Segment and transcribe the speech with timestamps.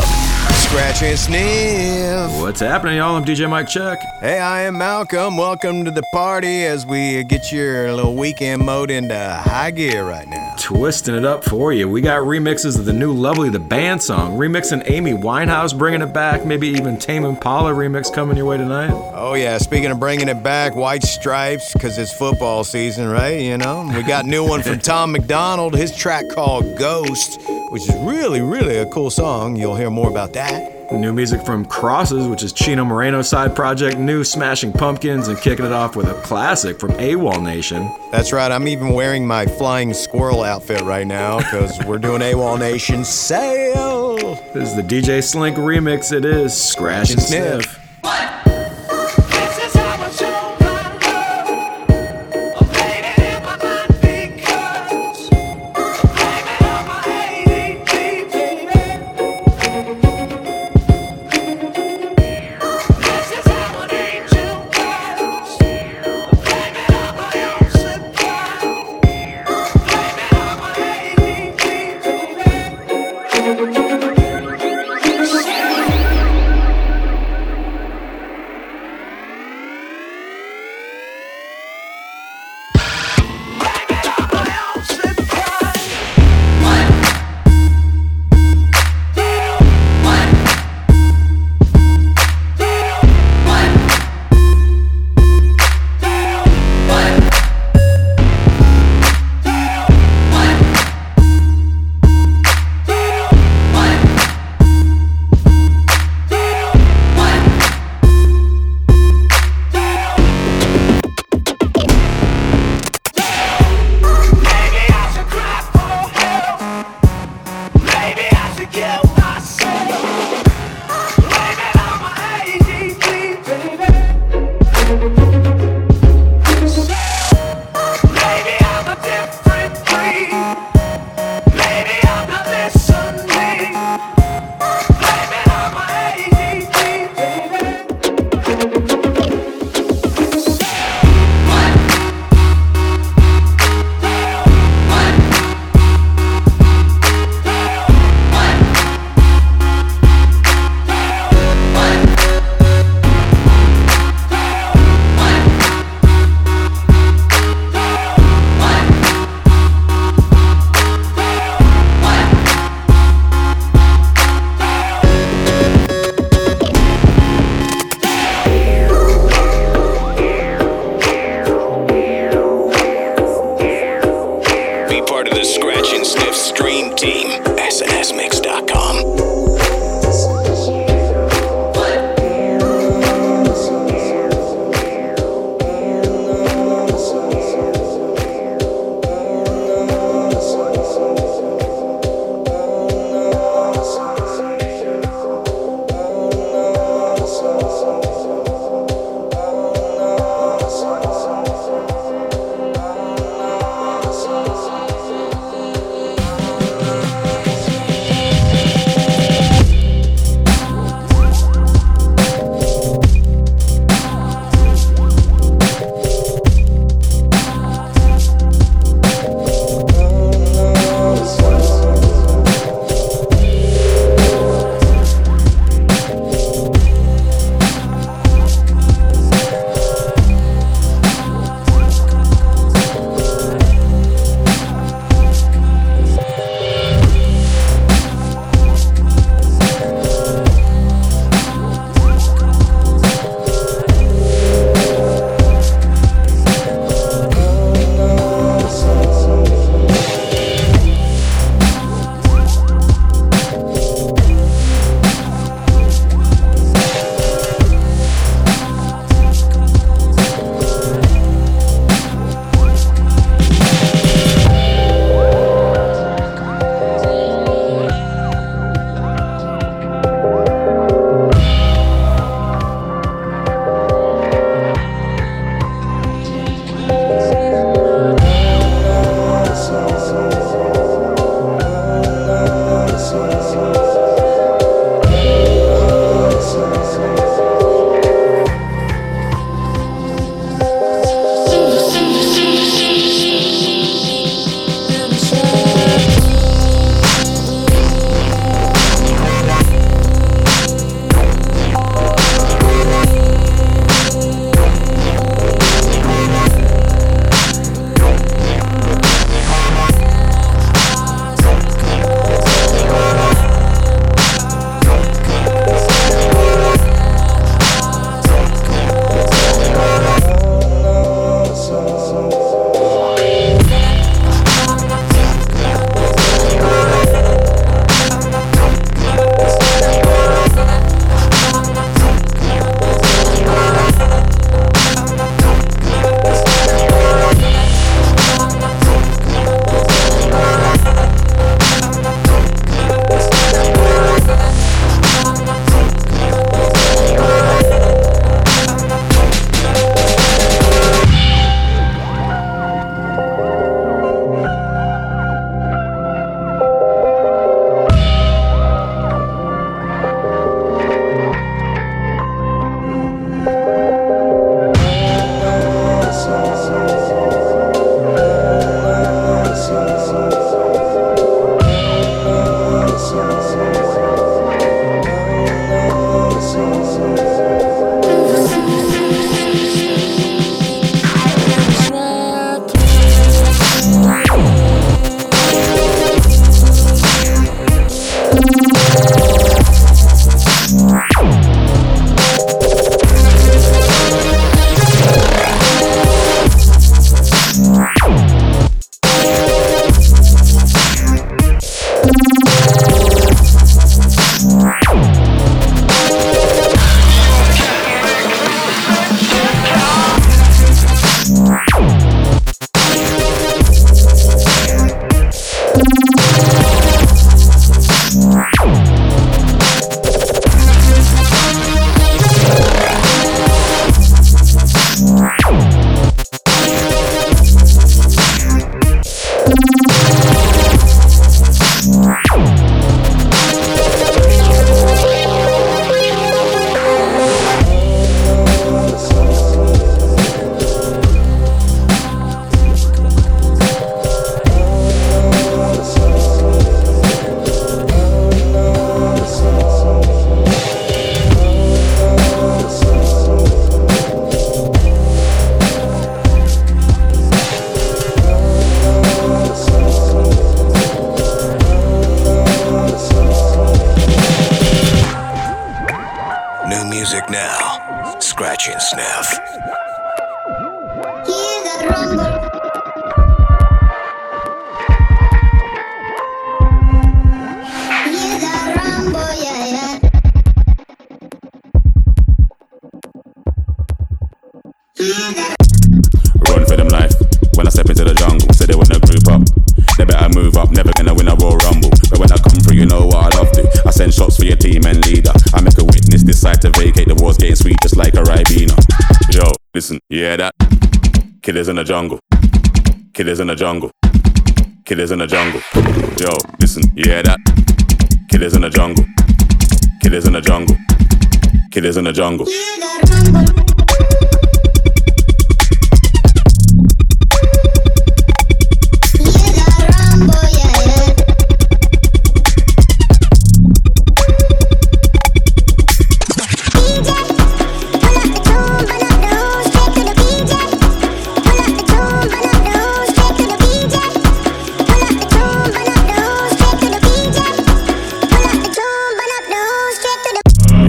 [0.00, 0.29] up.
[0.70, 2.40] Scratch and sniff.
[2.40, 3.16] What's happening, y'all?
[3.16, 3.98] I'm DJ Mike Check.
[4.20, 5.36] Hey, I am Malcolm.
[5.36, 10.28] Welcome to the party as we get your little weekend mode into high gear right
[10.28, 10.54] now.
[10.60, 11.88] Twisting it up for you.
[11.88, 16.14] We got remixes of the new Lovely the Band song, remixing Amy Winehouse, bringing it
[16.14, 18.92] back, maybe even Tame Impala remix coming your way tonight.
[18.92, 19.58] Oh, yeah.
[19.58, 23.40] Speaking of bringing it back, White Stripes, because it's football season, right?
[23.40, 27.94] You know, we got new one from Tom MacDonald, his track called Ghost, which is
[28.02, 29.56] really, really a cool song.
[29.56, 30.59] You'll hear more about that.
[30.92, 35.64] New music from Crosses, which is Chino Moreno's side project, new Smashing Pumpkins, and kicking
[35.64, 38.10] it off with a classic from AWOLNATION.
[38.10, 38.50] That's right.
[38.50, 44.16] I'm even wearing my flying squirrel outfit right now because we're doing AWOL Nation Sail.
[44.52, 46.12] This is the DJ Slink remix.
[46.12, 47.78] It is Scratch and Sniff.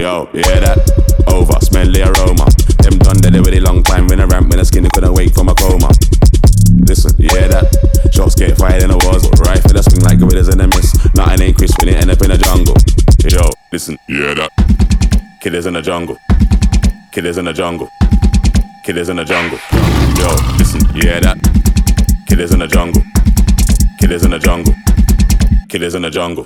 [0.02, 0.82] yo, hear that?
[1.30, 2.50] Over, smell the aroma.
[2.82, 5.30] Them done dead with a long time when I ramp, when the skinny couldn't wake
[5.32, 5.94] from a coma.
[6.90, 7.70] Listen, yeah that?
[8.10, 10.66] Shots get fired in the wars But right for the swing like gorillas in a
[10.66, 12.74] miss Nothing ain't crisp when it end up in a jungle.
[13.22, 14.50] Yo, listen, yeah that?
[15.40, 16.18] Killers in the jungle.
[17.12, 17.88] Killers in the jungle.
[18.82, 19.58] Killers in the jungle.
[20.18, 20.28] Yo,
[20.58, 21.38] listen, yeah that?
[22.26, 23.02] Killers in the jungle.
[24.00, 24.74] Killers in the jungle.
[25.68, 26.44] Killers in the jungle.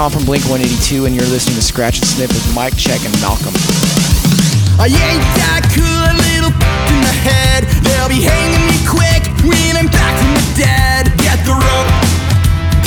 [0.00, 3.12] Tom from Blink 182, and you're listening to Scratch and Sniff with Mike Check and
[3.20, 3.52] Malcolm.
[4.80, 6.56] I ain't that cool, a little
[6.88, 7.68] in the head.
[7.84, 11.12] They'll be hanging me quick when I'm back from the dead.
[11.20, 11.92] Get the rope,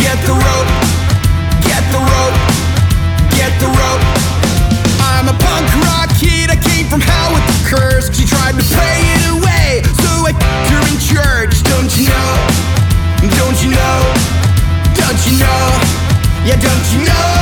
[0.02, 0.70] get the rope,
[1.62, 2.38] get the rope,
[3.38, 4.02] get the rope.
[5.06, 8.10] I'm a punk rock kid, I came from hell with curse.
[8.10, 11.53] She tried to it away, so I her in church.
[16.46, 17.33] Yeah, don't you know?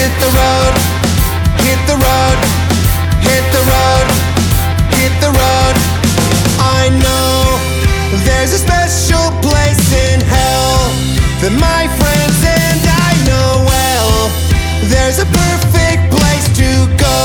[0.00, 0.74] Hit the road,
[1.60, 2.38] hit the road,
[3.20, 4.06] hit the road,
[4.96, 5.74] hit the road.
[6.80, 7.36] I know
[8.24, 10.88] there's a special place in hell
[11.44, 14.12] that my friends and I know well.
[14.88, 17.20] There's a perfect place to go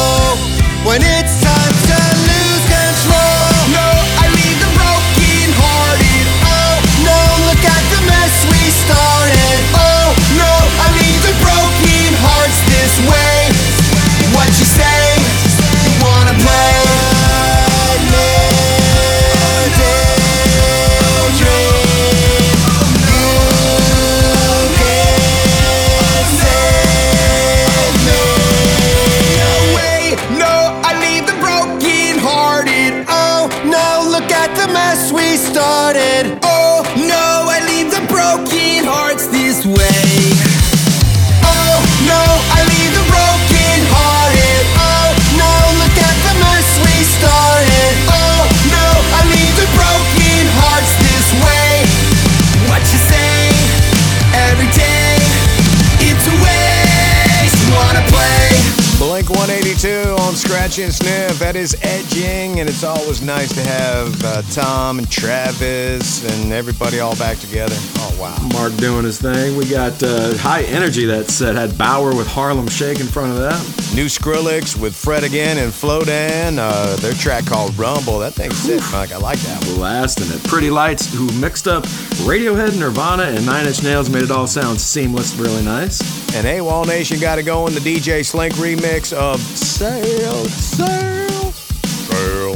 [0.84, 1.45] when it's
[60.84, 61.40] and Sniff.
[61.40, 67.00] That is edging, and it's always nice to have uh, Tom and Travis and everybody
[67.00, 67.76] all back together.
[67.98, 68.50] Oh, wow.
[68.52, 69.56] Mark doing his thing.
[69.56, 73.38] We got uh, high energy that set had Baauer with Harlem Shake in front of
[73.38, 73.60] that.
[73.96, 76.58] New Skrillex with Fred again and Flowdan.
[76.60, 78.20] Uh, their track called Rumble.
[78.20, 79.12] That thing's sick, Mike.
[79.12, 79.76] I like that one.
[79.76, 80.44] Blasting it.
[80.44, 81.84] Pretty Lights, who mixed up
[82.26, 86.02] Radiohead, Nirvana, and Nine Inch Nails, made it all sound seamless, really nice.
[86.36, 92.56] And AWOLNATION got to go in the DJ Slink remix of Sail, Sail, Sail.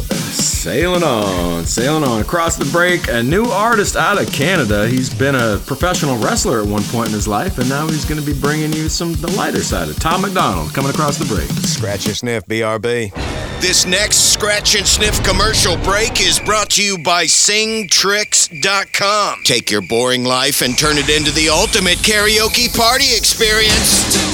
[0.59, 2.19] Sailing on, sailing on.
[2.21, 4.89] Across the break, a new artist out of Canada.
[4.89, 8.19] He's been a professional wrestler at one point in his life, and now he's going
[8.19, 11.47] to be bringing you some the lighter side of Tom MacDonald coming across the break.
[11.49, 13.13] Scratch and Sniff, BRB.
[13.61, 19.43] This next Scratch and Sniff commercial break is brought to you by SingTrix.com.
[19.45, 24.28] Take your boring life and turn it into the ultimate karaoke party experience.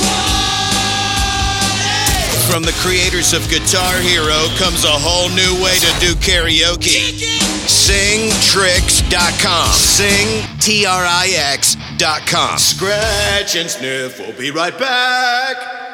[2.49, 7.11] From the creators of Guitar Hero comes a whole new way to do karaoke.
[7.67, 9.71] SingTrix.com.
[9.73, 12.57] Sing, T R I X.com.
[12.57, 14.19] Scratch and Sniff.
[14.19, 15.84] We'll be right back.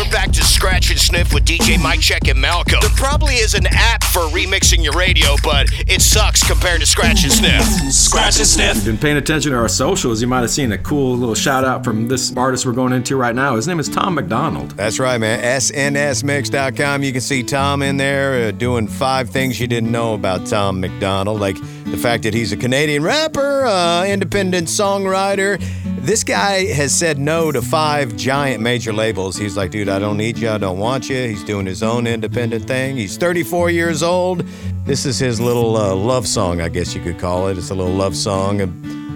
[0.00, 2.78] We're back to Scratch and Sniff with DJ Mike Check and Malcolm.
[2.80, 7.22] There probably is an app for remixing your radio, but it sucks compared to Scratch
[7.22, 7.62] and Sniff.
[7.92, 8.70] Scratch and Sniff.
[8.70, 11.34] If you've been paying attention to our socials, you might have seen a cool little
[11.34, 13.56] shout out from this artist we're going into right now.
[13.56, 14.70] His name is Tom MacDonald.
[14.70, 15.38] That's right, man.
[15.42, 17.02] SNSMix.com.
[17.02, 20.80] You can see Tom in there uh, doing five things you didn't know about Tom
[20.80, 21.58] MacDonald, like
[21.90, 25.60] the fact that he's a Canadian rapper, uh, independent songwriter.
[26.00, 29.36] This guy has said no to five giant major labels.
[29.36, 30.50] He's like, dude, I don't need you.
[30.50, 31.16] I don't want you.
[31.16, 32.96] He's doing his own independent thing.
[32.96, 34.44] He's 34 years old.
[34.84, 37.58] This is his little uh, love song, I guess you could call it.
[37.58, 38.60] It's a little love song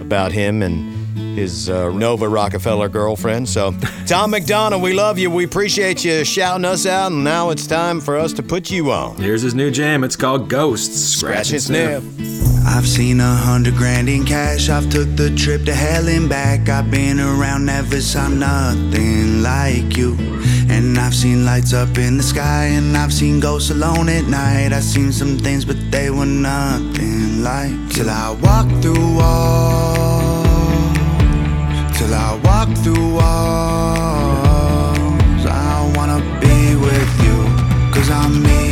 [0.00, 0.94] about him and
[1.36, 3.48] his uh, Nova Rockafeller girlfriend.
[3.48, 3.74] So,
[4.06, 5.30] Tom MacDonald, we love you.
[5.30, 7.12] We appreciate you shouting us out.
[7.12, 9.16] And now it's time for us to put you on.
[9.16, 10.04] Here's his new jam.
[10.04, 10.96] It's called Ghosts.
[11.16, 12.43] Scratch and sniff.
[12.66, 14.68] I've seen a hundred grand in cash.
[14.70, 16.68] I've took the trip to hell and back.
[16.68, 18.16] I've been around nervous.
[18.16, 20.16] I'm nothing like you.
[20.70, 24.72] And I've seen lights up in the sky, and I've seen ghosts alone at night.
[24.72, 27.90] I've seen some things, but they were nothing like.
[27.90, 30.46] Till I walk through walls.
[31.96, 34.34] Till I walk through walls.
[35.46, 37.44] I wanna be with you,
[37.92, 38.63] cause I'm me.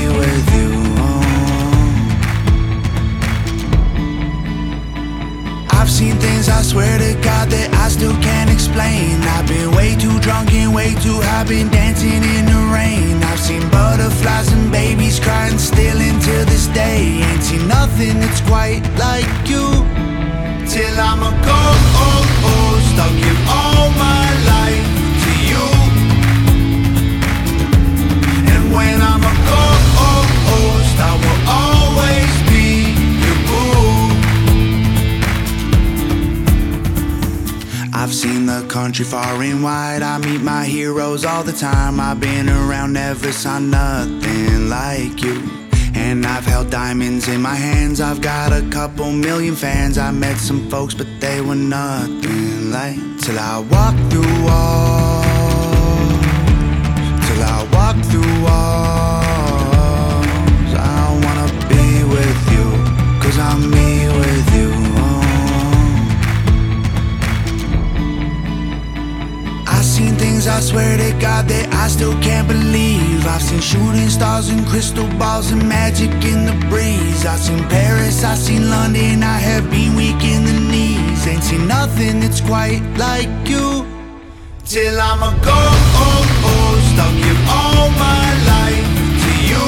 [5.83, 9.19] I've seen things I swear to God that I still can't explain.
[9.35, 13.19] I've been way too drunk and way too high, been dancing in the rain.
[13.25, 17.27] I've seen butterflies and babies crying still until this day.
[17.27, 19.67] Ain't seen nothing that's quite like you.
[20.71, 21.61] Till I'm a go,
[21.99, 24.32] oh, oh, stuck in all my
[39.13, 40.01] far and wide.
[40.01, 42.01] I meet my heroes all the time.
[42.01, 45.37] I've been around, never saw nothing like you.
[45.95, 48.01] And I've held diamonds in my hands.
[48.01, 49.99] I've got a couple million fans.
[49.99, 55.27] I met some folks, but they were nothing like till I walked through walls.
[57.27, 59.13] Till I walk through walls.
[60.75, 62.67] I wanna be with you,
[63.23, 63.92] cause I'm me
[70.43, 73.27] things I swear to God that I still can't believe.
[73.27, 77.25] I've seen shooting stars and crystal balls and magic in the breeze.
[77.27, 81.27] I've seen Paris, I've seen London, I have been weak in the knees.
[81.27, 83.87] Ain't seen nothing that's quite like you.
[84.65, 88.89] Till I'm a ghost, oh, I'll give all my life
[89.25, 89.65] to you.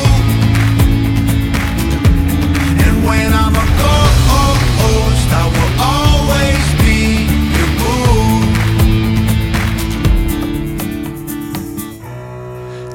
[2.85, 3.65] And when I'm a
[5.37, 5.64] I will always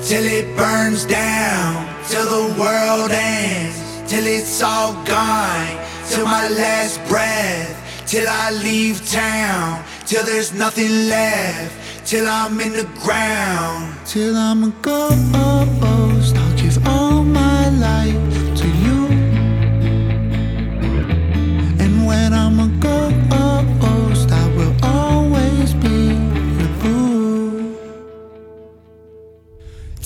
[0.09, 6.99] till it burns down, till the world ends, till it's all gone, till my last
[7.07, 7.69] breath,
[8.07, 14.63] till I leave town, till there's nothing left, till I'm in the ground, till I'm
[14.63, 16.08] a ghost.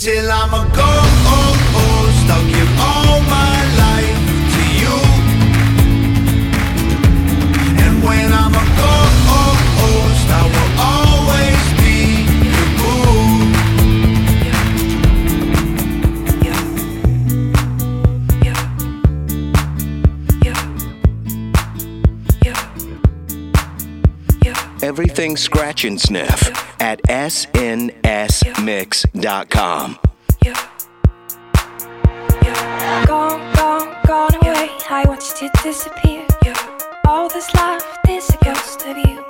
[0.03, 1.02] Till I'm a ghost,
[24.93, 26.39] Everything Scratch and Sniff
[26.79, 27.97] at snsmix.com.
[33.07, 34.69] Gone, gone, gone away.
[34.91, 35.03] I
[35.63, 36.27] disappear.
[37.07, 39.25] All left is a ghost of you.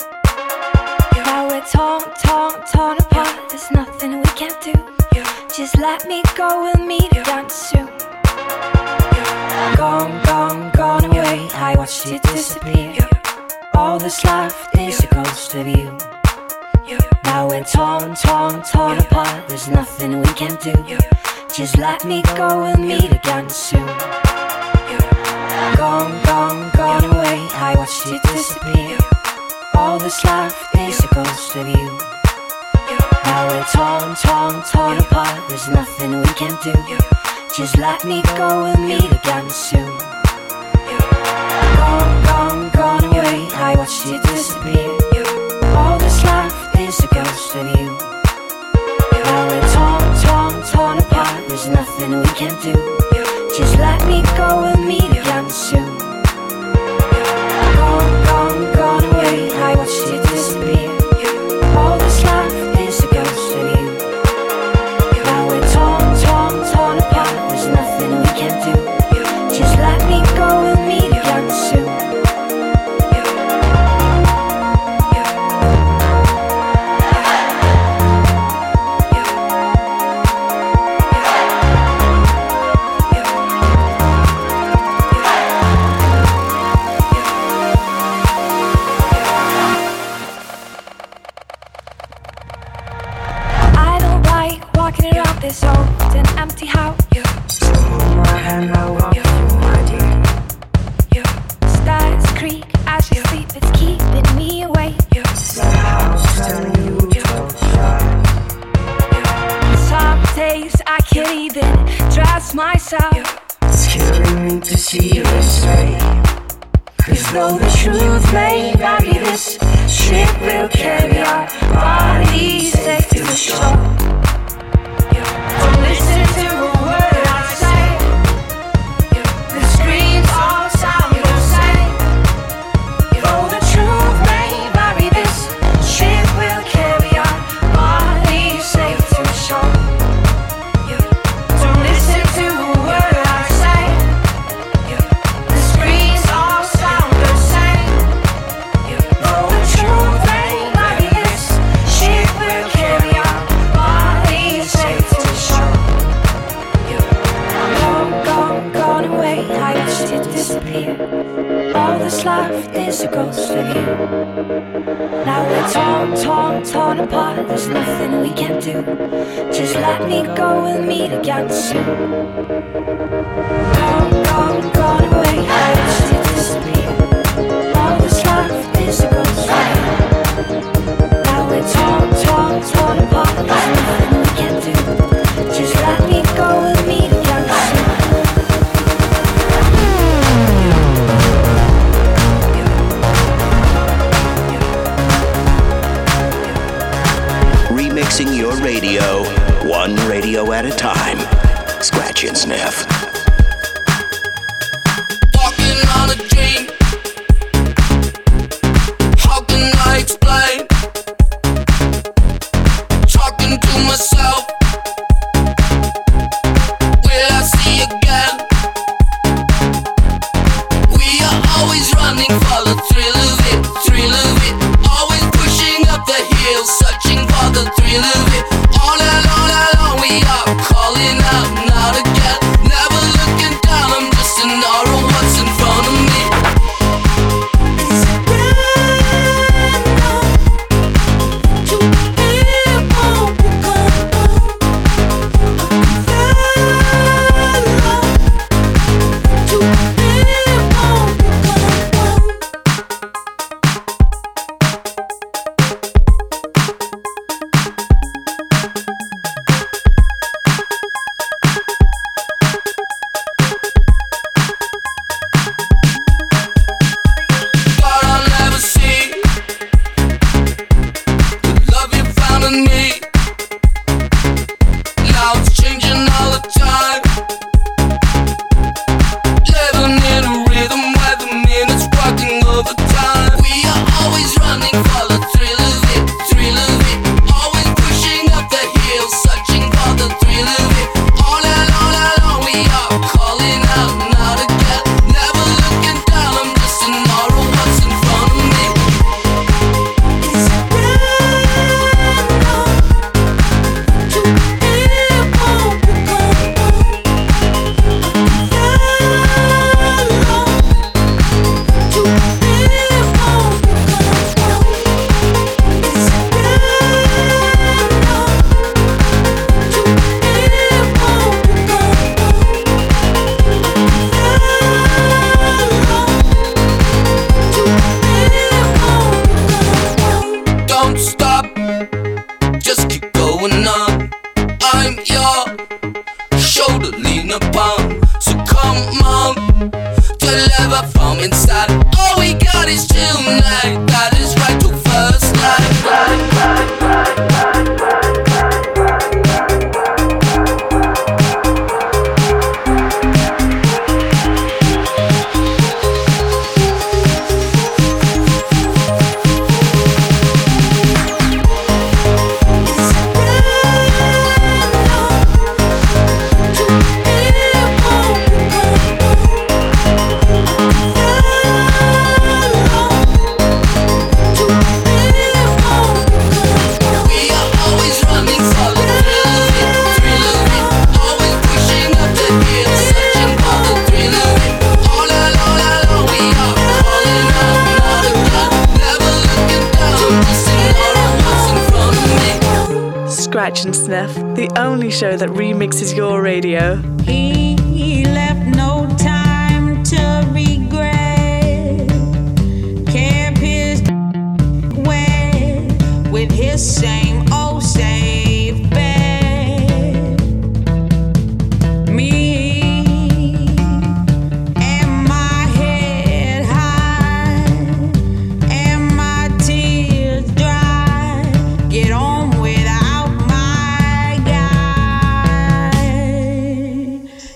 [1.23, 3.49] Now we're torn, torn, torn apart.
[3.49, 4.73] There's nothing we can do.
[5.55, 6.63] Just let me go.
[6.75, 7.87] We'll meet again soon.
[9.77, 11.47] Gone, gone, gone away.
[11.53, 11.73] I
[12.19, 13.12] disappear.
[13.75, 15.97] All that's left is a ghost of you.
[17.23, 19.47] Now we're torn, torn, torn apart.
[19.47, 20.73] There's nothing we can do.
[21.53, 22.63] Just let me go.
[22.63, 23.85] We'll meet again soon.
[25.77, 27.47] Gone, gone, gone away.
[27.53, 28.97] I watched you disappear.
[29.73, 31.97] All that's left is a ghost of you.
[33.25, 35.49] Now we're torn, torn, torn apart.
[35.49, 36.73] There's nothing we can do.
[37.57, 38.63] Just let me go.
[38.63, 39.97] We'll meet again soon.
[40.85, 41.09] Gone,
[41.77, 42.22] gone, gone away.
[42.22, 42.22] I
[43.83, 44.91] watched you disappear.
[45.75, 47.89] All this left is a ghost of you.
[49.11, 51.49] Now we're torn, torn, torn apart.
[51.49, 53.02] There's nothing we can do.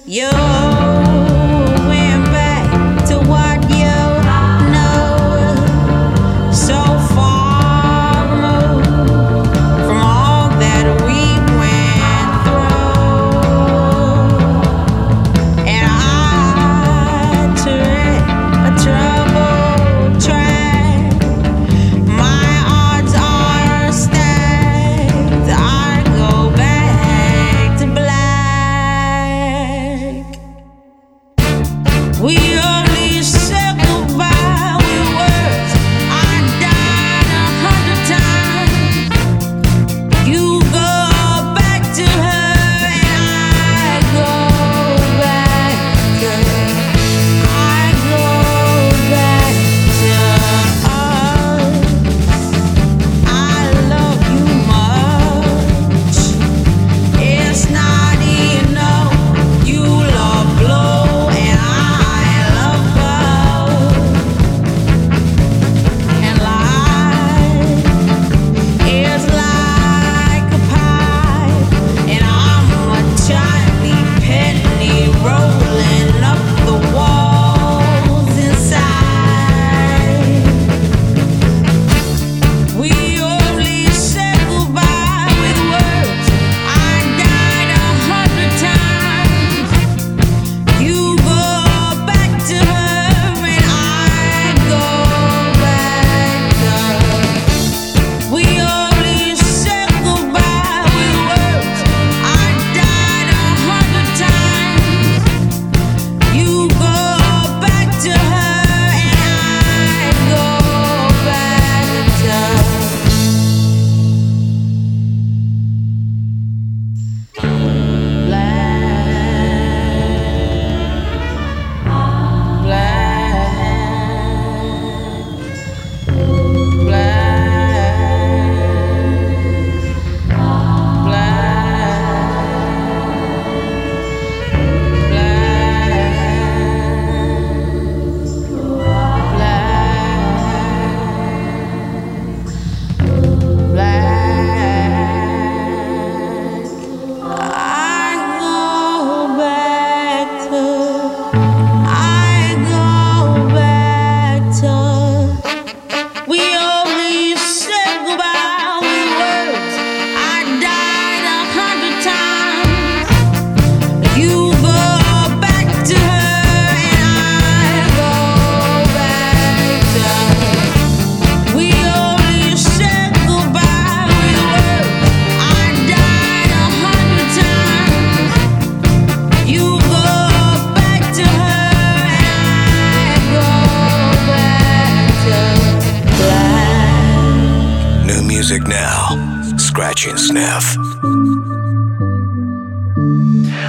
[0.07, 0.76] You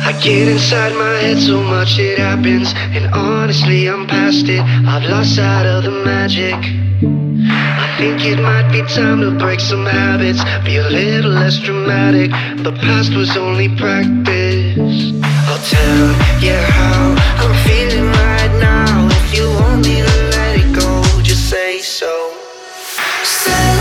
[0.08, 4.60] I get inside my head so much it happens, and honestly, I'm past it.
[4.60, 6.54] I've lost sight of the magic.
[6.54, 12.30] I think it might be time to break some habits, be a little less dramatic.
[12.62, 15.12] The past was only practice.
[15.48, 16.08] I'll tell
[16.42, 19.08] you how I'm feeling right now.
[19.10, 22.34] If you want me to let it go, just say so.
[23.24, 23.77] Sail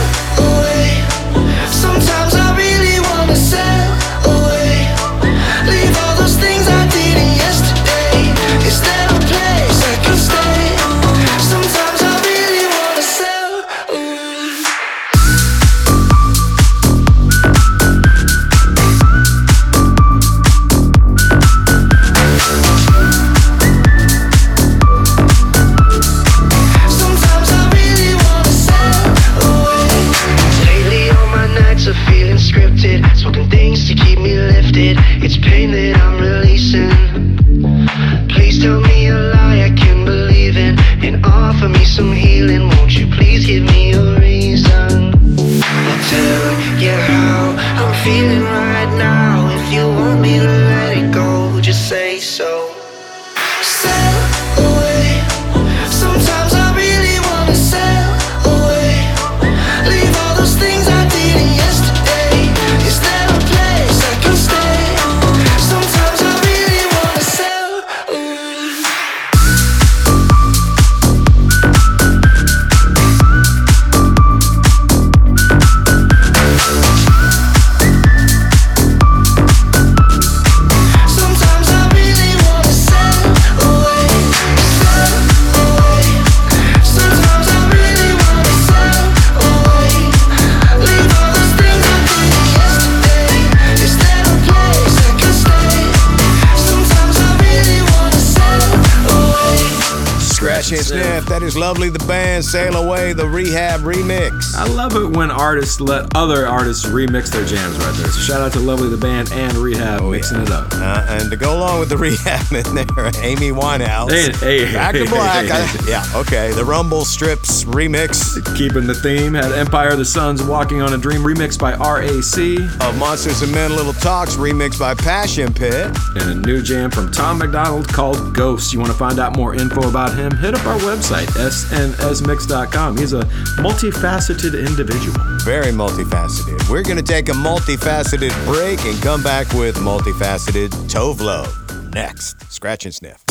[105.58, 108.10] artists let other artists remix their jams right there.
[108.12, 110.68] So shout out to Lovely the band and Rehab mixing it up.
[110.74, 114.12] Uh, and to go along with the rehab in there, Amy Winehouse.
[114.40, 115.46] Hey, hey, Back to hey, black.
[115.48, 116.52] hey, I- yeah, okay.
[116.52, 118.38] The Rumble Strips remix.
[118.56, 122.88] Keeping the theme, had Empire of the Sun's Walking on a Dream remixed by RAC.
[122.88, 125.74] Of Monsters and Men Little Talks remixed by Passion Pit.
[126.18, 128.74] And a new jam from Tom MacDonald called Ghost.
[128.74, 130.38] You want to find out more info about him?
[130.38, 132.98] Hit up our website, snsmix.com.
[132.98, 133.22] He's a
[133.58, 135.18] multifaceted individual.
[135.48, 136.70] Very multifaceted.
[136.70, 141.46] We're going to take a multifaceted break and come back with multifaceted Tove Lo.
[141.94, 143.24] Next, Scratch and Sniff.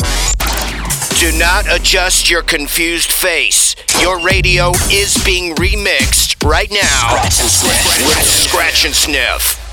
[1.19, 3.75] Do not adjust your confused face.
[4.01, 9.63] Your radio is being remixed right now Scratch and Sniff.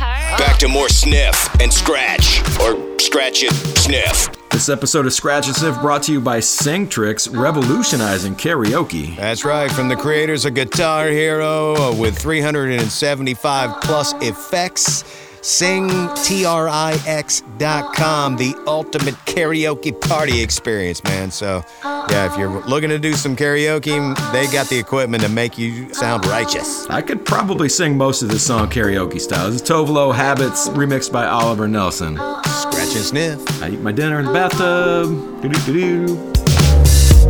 [0.00, 0.42] just want to party.
[0.42, 4.28] Back to more Sniff and Scratch, or Scratch and Sniff.
[4.50, 9.16] This episode of Scratch and Sniff brought to you by SingTrix, revolutionizing karaoke.
[9.16, 15.04] That's right, from the creators of Guitar Hero uh, with 375 plus effects.
[15.42, 21.30] SingTrix.com, the ultimate karaoke party experience, man.
[21.30, 25.56] So, yeah, if you're looking to do some karaoke, they got the equipment to make
[25.56, 26.86] you sound righteous.
[26.90, 29.50] I could probably sing most of this song karaoke style.
[29.50, 32.16] This is Tove Lo Habits remixed by Oliver Nelson.
[32.16, 33.62] Scratch and sniff.
[33.62, 35.08] I eat my dinner in the bathtub.
[35.42, 36.32] Doo-doo-doo-doo.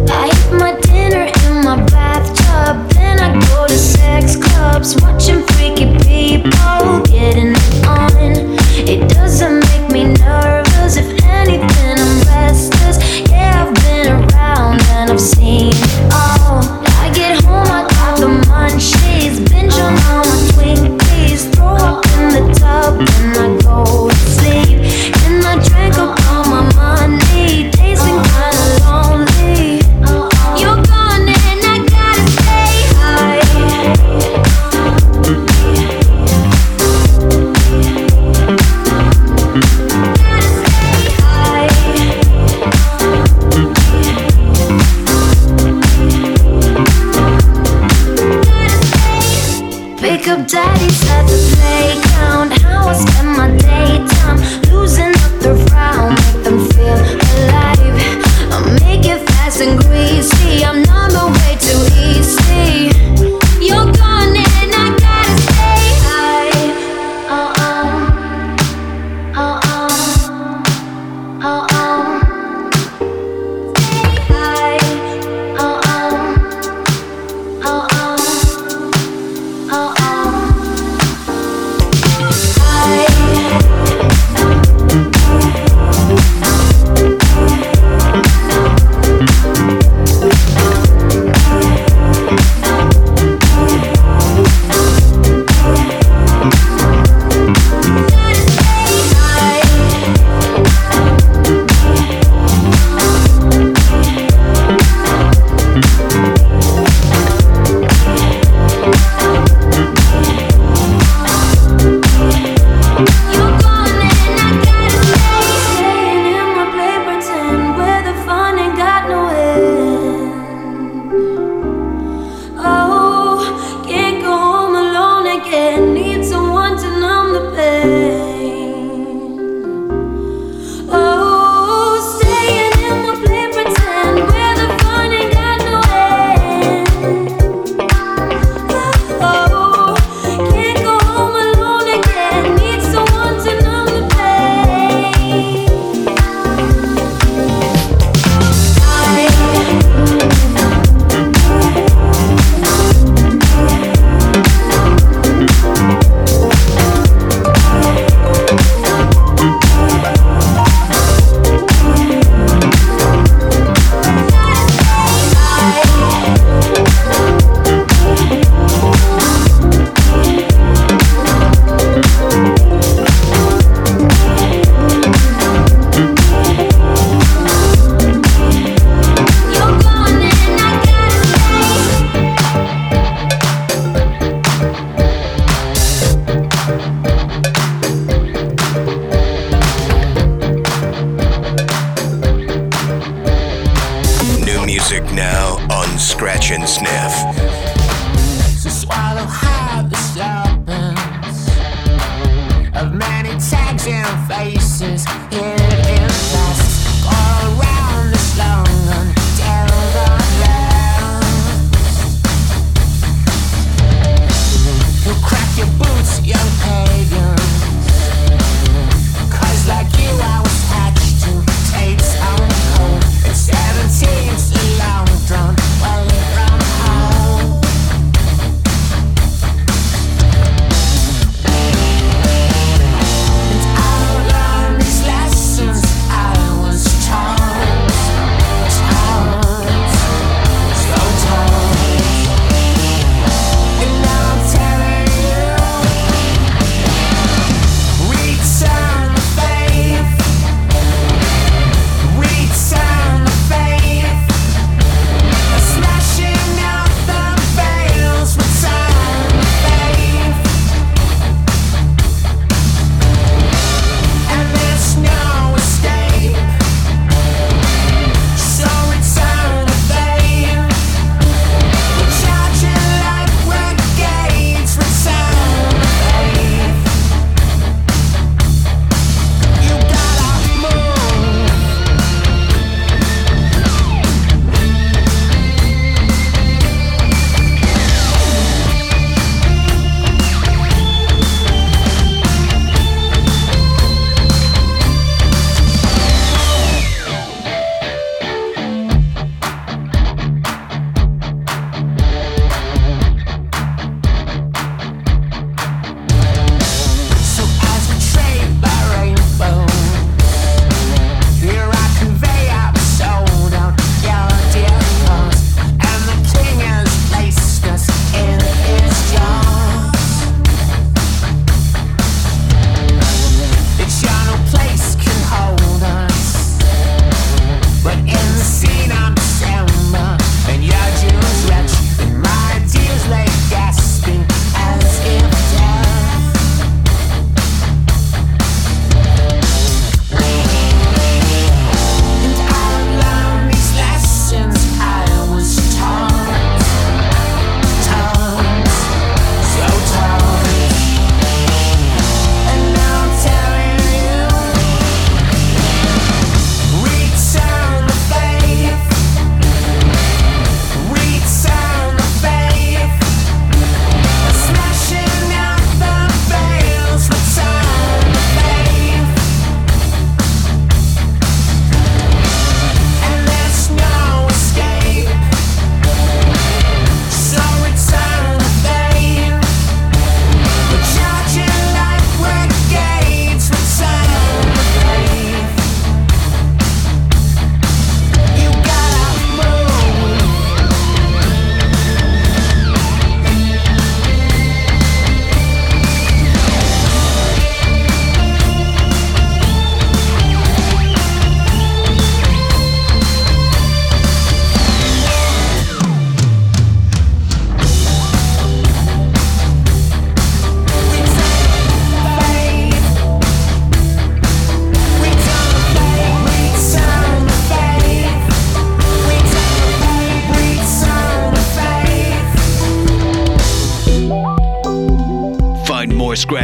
[0.08, 2.39] I eat my dinner in my bathtub,
[2.94, 8.10] then I go to sex clubs, watching freaky people getting it on.
[8.88, 12.96] It doesn't make me nervous, if anything, I'm restless.
[13.30, 15.74] Yeah, I've been around and I've seen
[16.12, 16.59] all.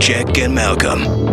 [0.00, 1.29] Jack and Malcolm.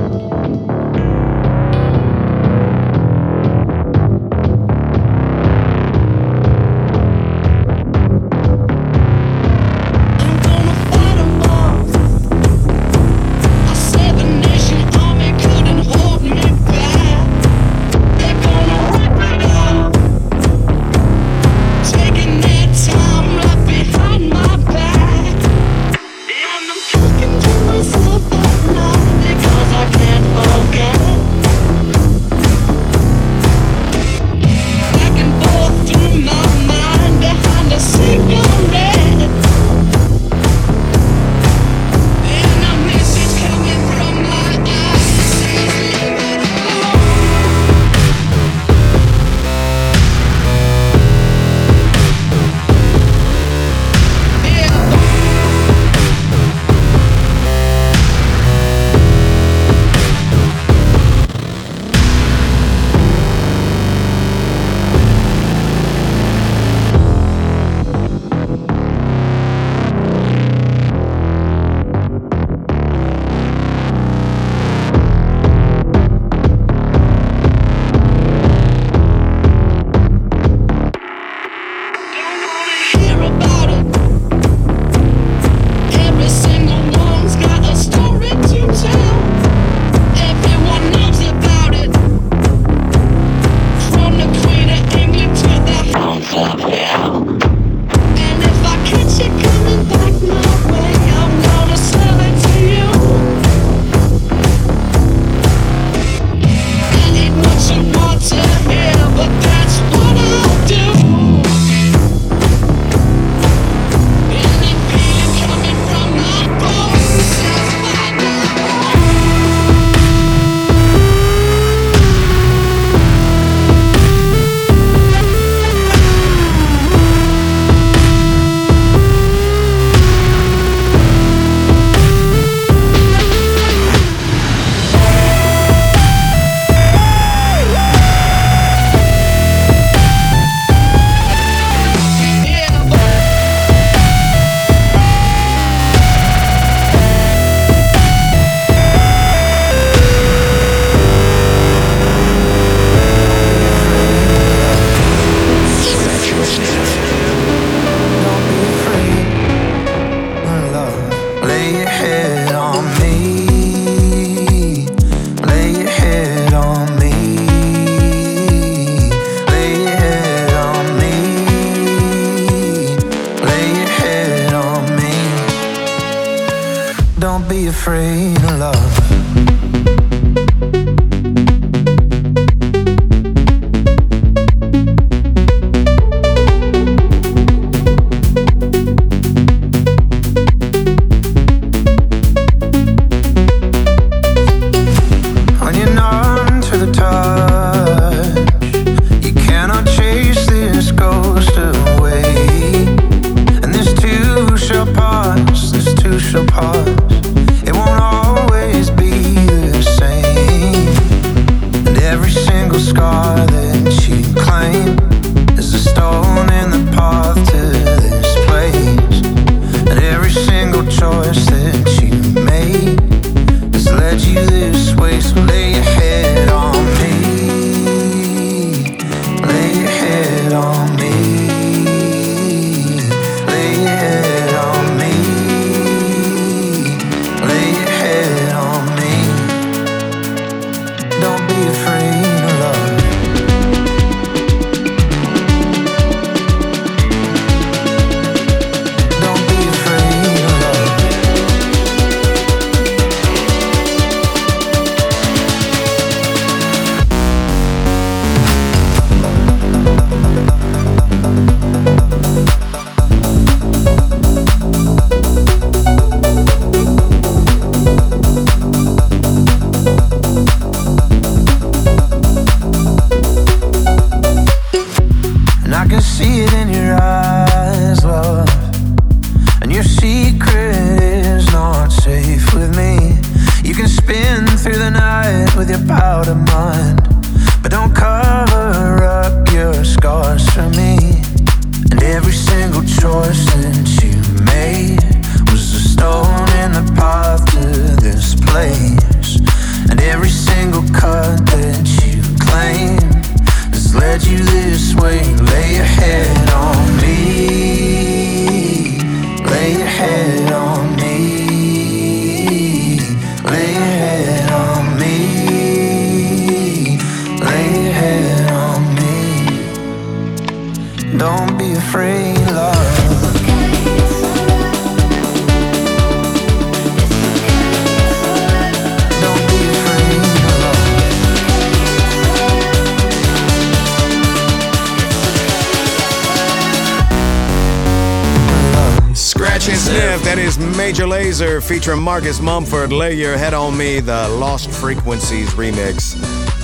[342.47, 342.93] Mumford.
[342.93, 346.15] Lay Your Head on Me, the Lost Frequencies remix.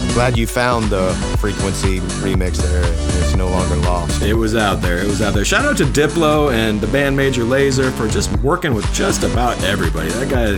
[0.02, 2.84] I'm glad you found the frequency remix there.
[3.22, 4.22] It's no longer lost.
[4.22, 5.00] It was out there.
[5.00, 5.44] It was out there.
[5.44, 9.62] Shout out to Diplo and the band Major Lazer for just working with just about
[9.62, 10.08] everybody.
[10.12, 10.52] That guy,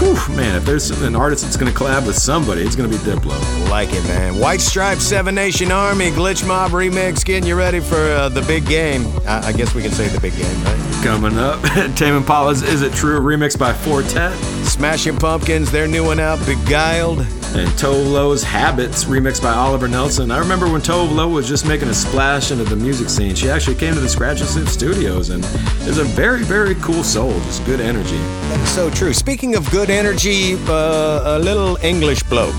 [0.00, 2.98] whew, man, if there's an artist that's going to collab with somebody, it's going to
[2.98, 3.70] be Diplo.
[3.70, 4.36] Like it, man.
[4.36, 8.66] White Stripe, Seven Nation Army, Glitch Mob remix, getting you ready for uh, the big
[8.66, 9.06] game.
[9.28, 10.85] I-, I guess we can say the big game, right?
[11.06, 11.62] Coming up,
[11.94, 14.36] Tame Impala's Is It True remix by Four Tet.
[14.66, 17.20] Smashing Pumpkins, their new one out, Beguiled.
[17.20, 20.32] And Tove Lo's Habits remixed by Oliver Nelson.
[20.32, 23.36] I remember when Tove Lo was just making a splash into the music scene.
[23.36, 25.44] She actually came to the Scratch and Sniff studios and
[25.86, 27.32] is a very, very cool soul.
[27.44, 28.18] Just good energy.
[28.48, 29.14] That is so true.
[29.14, 32.56] Speaking of good energy, uh, a little English bloke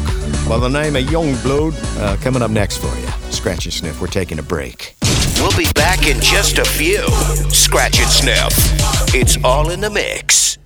[0.47, 3.07] by the name of Yungblud uh, coming up next for you.
[3.29, 4.95] Scratch and Sniff, we're taking a break.
[5.39, 7.07] We'll be back in just a few.
[7.53, 8.53] Scratch and sniff.
[9.13, 10.57] It's all in the mix.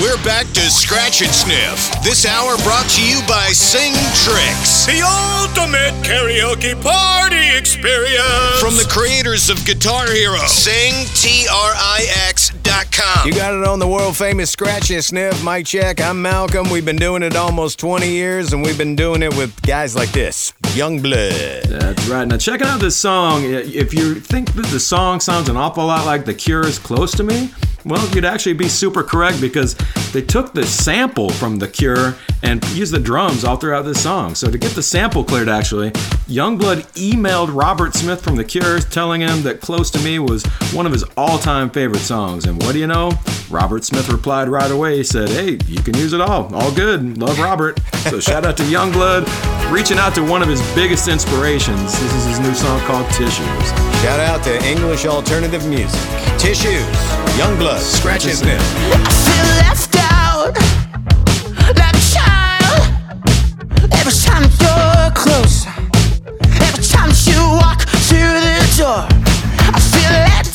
[0.00, 2.02] We're back to Scratch and Sniff.
[2.02, 3.92] This hour brought to you by Sing
[4.24, 4.84] Tricks.
[4.84, 8.60] The ultimate karaoke party experience.
[8.60, 10.38] From the creators of Guitar Hero.
[10.46, 13.26] Sing, T-R-I-X dot com.
[13.26, 15.42] You got it on the world famous Scratch and Sniff.
[15.42, 16.70] Mike Check, I'm Malcolm.
[16.70, 20.10] We've been doing it almost 20 years, and we've been doing it with guys like
[20.12, 21.62] this Yungblud.
[21.64, 22.26] That's right.
[22.26, 26.06] Now, checking out this song, if you think that the song sounds an awful lot
[26.06, 27.50] like The Cure's Close to Me,
[27.84, 29.74] well, you'd actually be super correct because
[30.12, 34.34] they took the sample from The Cure and used the drums all throughout this song.
[34.34, 35.90] So, to get the sample cleared, actually,
[36.28, 40.86] Yungblud emailed Robert Smith from The Cure telling him that Close to Me was one
[40.86, 42.46] of his all time favorite songs.
[42.46, 43.12] And what do you know?
[43.50, 44.96] Robert Smith replied right away.
[44.96, 46.54] He said, Hey, you can use it all.
[46.54, 47.18] All good.
[47.18, 47.80] Love Robert.
[48.08, 51.98] So, shout out to Yungblud reaching out to one of his biggest inspirations.
[51.98, 53.91] This is his new song called Tissues.
[54.02, 56.00] Shout out to English alternative music.
[56.36, 56.82] Tissues,
[57.38, 58.60] Yungblud, Scratch and Sniff.
[58.90, 60.52] feel left out
[61.78, 62.82] like a child
[63.94, 65.66] every time you're close.
[66.66, 69.06] Every time you walk through the door,
[69.70, 70.51] I feel let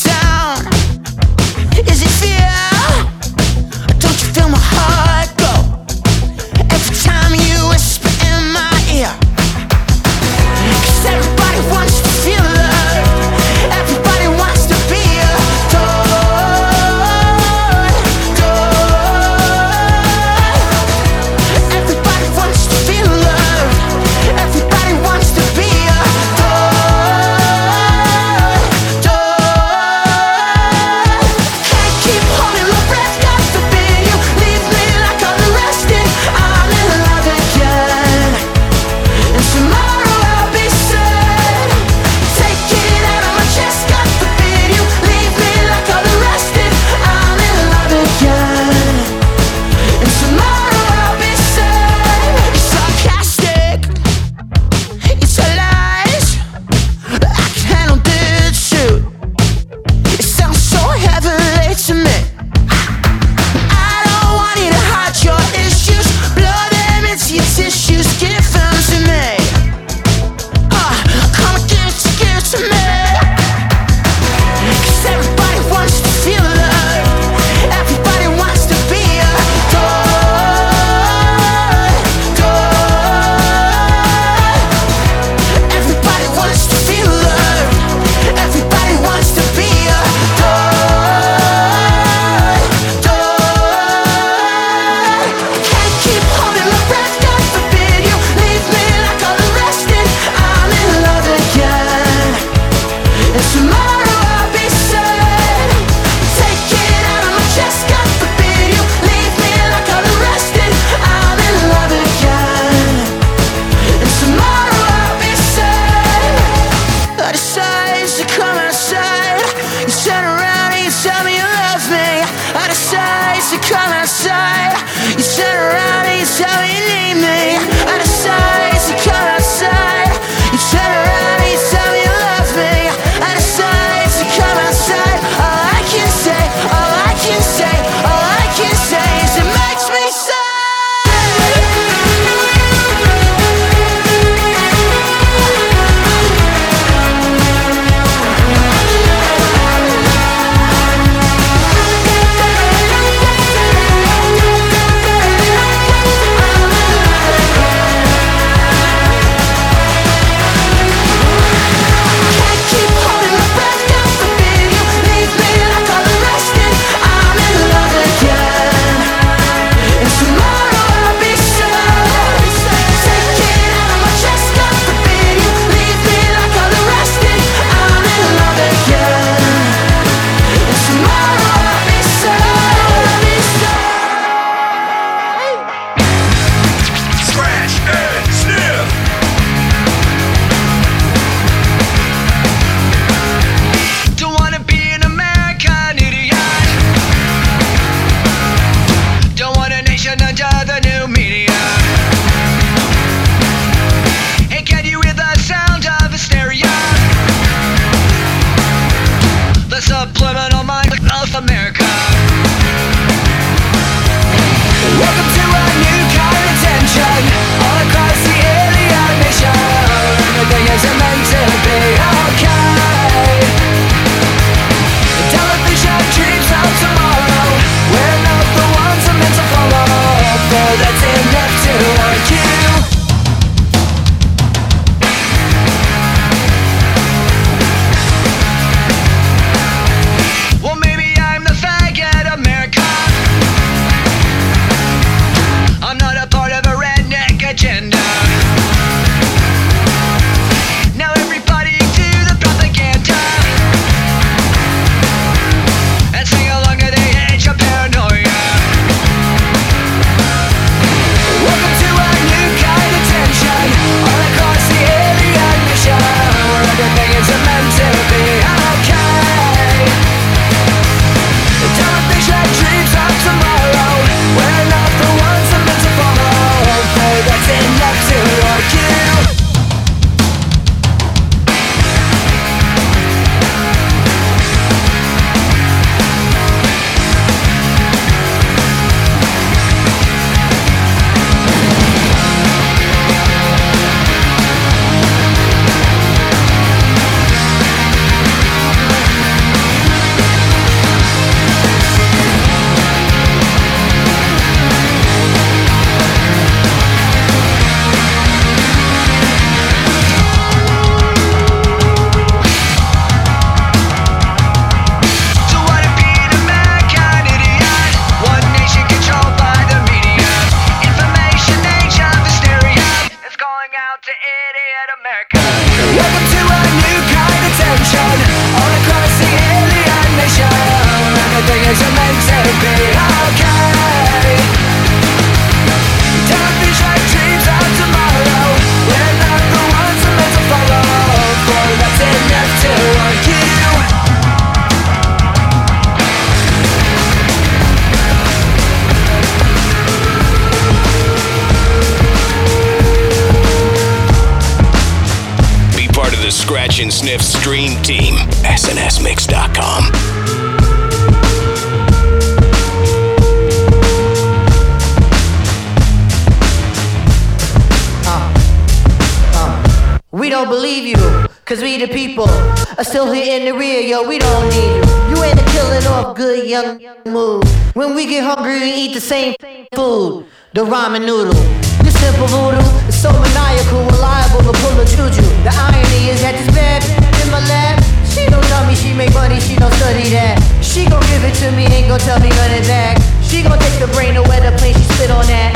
[376.48, 377.44] young move.
[377.76, 379.36] When we get hungry, we eat the same
[379.76, 381.36] food, the ramen noodle.
[381.84, 385.24] You simple voodoo, it's so maniacal, reliable to pull a juju.
[385.44, 386.84] The irony is that this bad
[387.20, 390.40] in my lap, she don't tell me she make money, she don't study that.
[390.64, 392.96] She gon' give it to me, ain't gon' tell me of that.
[393.22, 395.52] She gon' take the brain away the plane, she spit on that.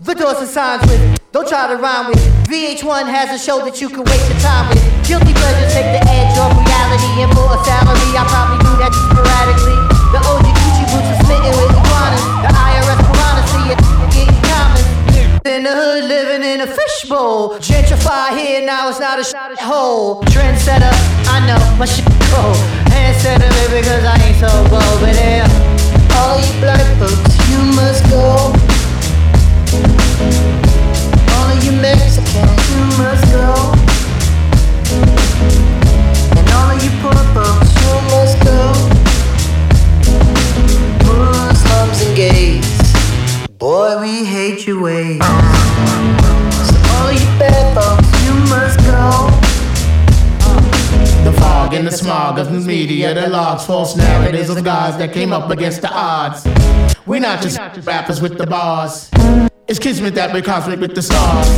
[0.00, 1.20] The doors signs with, it.
[1.32, 2.22] don't try to rhyme with.
[2.22, 2.30] it.
[2.46, 4.78] VH1 has a show that you can waste your time with.
[5.02, 8.94] Guilty pleasures take the edge off reality, and for a salary, I probably do that
[8.94, 9.85] sporadically.
[10.16, 11.72] The Gucci boots are smitten with.
[12.44, 13.00] The IRS
[13.52, 13.68] see
[14.14, 14.82] getting common.
[15.44, 17.58] In the hood, living in a fishbowl.
[17.58, 19.24] Gentrify here, now it's not a.
[20.32, 20.94] Trendsetter,
[21.28, 22.06] I know my shit
[23.70, 25.46] because I ain't so bold, but yeah.
[26.16, 28.52] All you black folks, you must go.
[31.36, 33.75] All you Mexicans, you must go.
[43.58, 45.18] Boy, we hate your ways.
[45.18, 49.30] So all you bad folks, you must go.
[51.24, 55.12] The fog and the smog of the media that logs false narratives of guys that
[55.12, 56.46] came up against the odds.
[57.06, 59.10] We're not just rappers with the bars.
[59.68, 61.48] It's kismet that we're cosmic with the stars.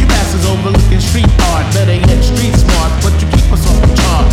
[0.00, 3.92] You bastards overlooking street art, better yet street smart, but you keep us off the
[3.98, 4.32] chart.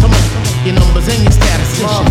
[0.00, 2.04] Some of your numbers and your statistician.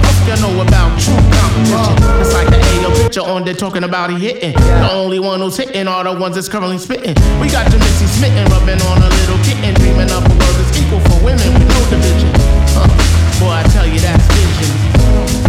[0.00, 1.98] What you know about true competition?
[2.22, 4.52] It's like the AO picture on there talking about he hitting.
[4.56, 7.12] The only one who's hitting are the ones that's currently spitting.
[7.44, 10.72] We got your Missy smitten, rubbing on a little kitten, dreaming up a world that's
[10.80, 12.32] equal for women with no division.
[12.72, 12.88] Huh.
[13.36, 14.72] Boy, I tell you that's vision.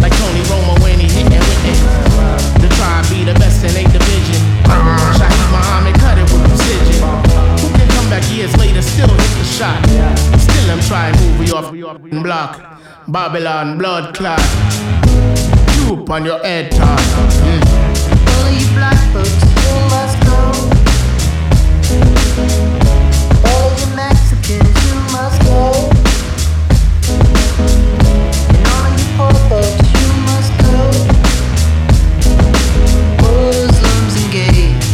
[0.04, 1.80] Like Tony Romo when he hitting with it.
[2.60, 4.40] To try and be the best in a division.
[5.16, 7.00] Shaheed Muhammad cut it with precision.
[7.64, 9.80] Who can come back years later, still hit the shot?
[10.36, 12.60] Still I'm trying to move you off the block.
[13.08, 14.44] Babylon blood clot.
[15.84, 16.98] You on your head top.
[16.98, 17.62] Mm.
[18.32, 20.38] All you black folks, you must go.
[23.48, 25.90] All you Mexicans, you must go.
[28.48, 30.76] And all you poor folks, you must go.
[33.20, 34.84] Muslims and gays,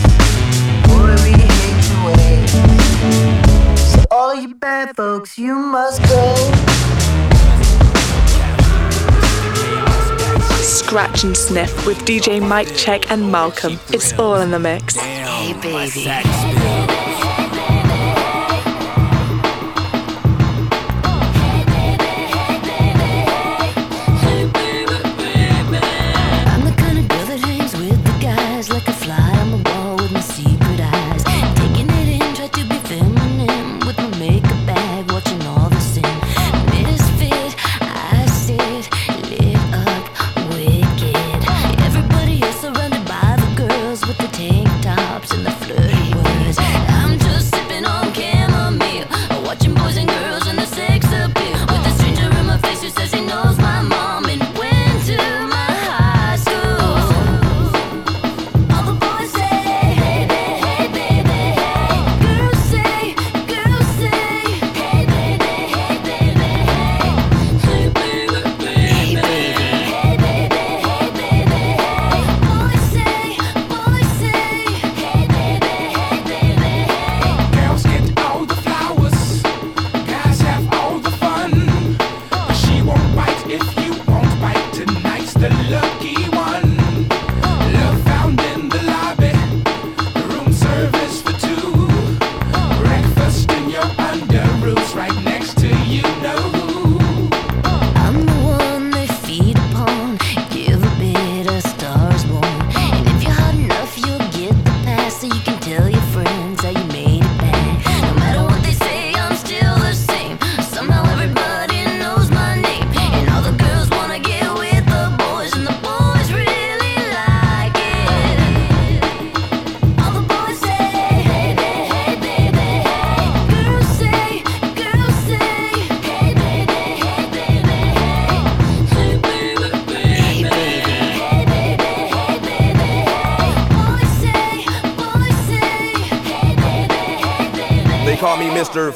[0.88, 1.46] your.
[3.76, 6.34] So all you bad folks, you must go.
[10.62, 13.78] Scratch and Sniff with DJ Mike Check and Malcolm.
[13.88, 14.96] It's all in the mix.
[14.96, 16.99] Hey, baby.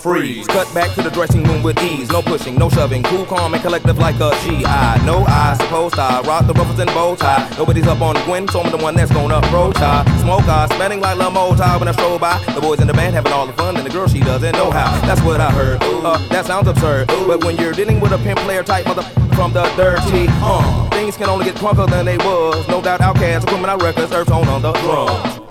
[0.04, 0.46] Freeze.
[0.46, 2.10] Cut back to the dressing room with ease.
[2.10, 3.02] No pushing, no shoving.
[3.04, 5.06] Cool, calm, and collective like a GI.
[5.06, 7.48] No, I suppose I rock the ruffles and bow tie.
[7.56, 10.66] Nobody's up on the Gwen, so I'm the one that's gonna approach I Smoke I,
[10.76, 12.38] smelling like Lamota when I stroll by.
[12.54, 14.70] The boys in the band having all the fun, and the girl she doesn't know
[14.70, 14.90] how.
[15.06, 15.78] That's what I heard.
[15.82, 17.08] Uh, that sounds absurd.
[17.08, 21.16] But when you're dealing with a pimp player type mother from the dirty, uh, things
[21.16, 22.68] can only get crunker than they was.
[22.68, 25.43] No doubt, outcasts, criminal records, earth on on the drums.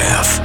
[0.00, 0.39] Scratch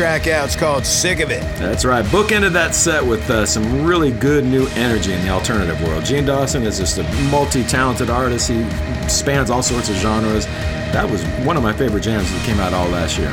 [0.00, 0.46] track out.
[0.46, 1.42] It's called Sick of It.
[1.58, 2.02] That's right.
[2.06, 6.06] Bookended that set with uh, some really good new energy in the alternative world.
[6.06, 8.48] Jean Dawson is just a multi-talented artist.
[8.48, 8.64] He
[9.10, 10.46] spans all sorts of genres.
[10.46, 13.28] That was one of my favorite jams that came out all last year.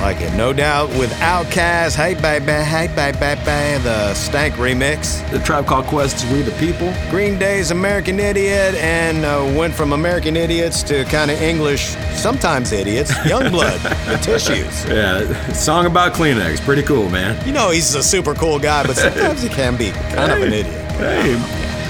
[0.00, 0.88] Like it, no doubt.
[0.90, 5.28] With Outkast, Hey Baby, Hey Baby, Baby, the Stank remix.
[5.30, 6.94] The Tribe Called Quest's We the People.
[7.10, 12.70] Green Day's American Idiot, and uh, went from American Idiots to kind of English, sometimes
[12.72, 14.84] idiots, Yungblud, the Tissues.
[14.86, 16.60] Yeah, song about Kleenex.
[16.60, 17.44] Pretty cool, man.
[17.46, 20.52] You know he's a super cool guy, but sometimes he can be kind of an
[20.52, 20.92] idiot.
[20.92, 21.34] Hey,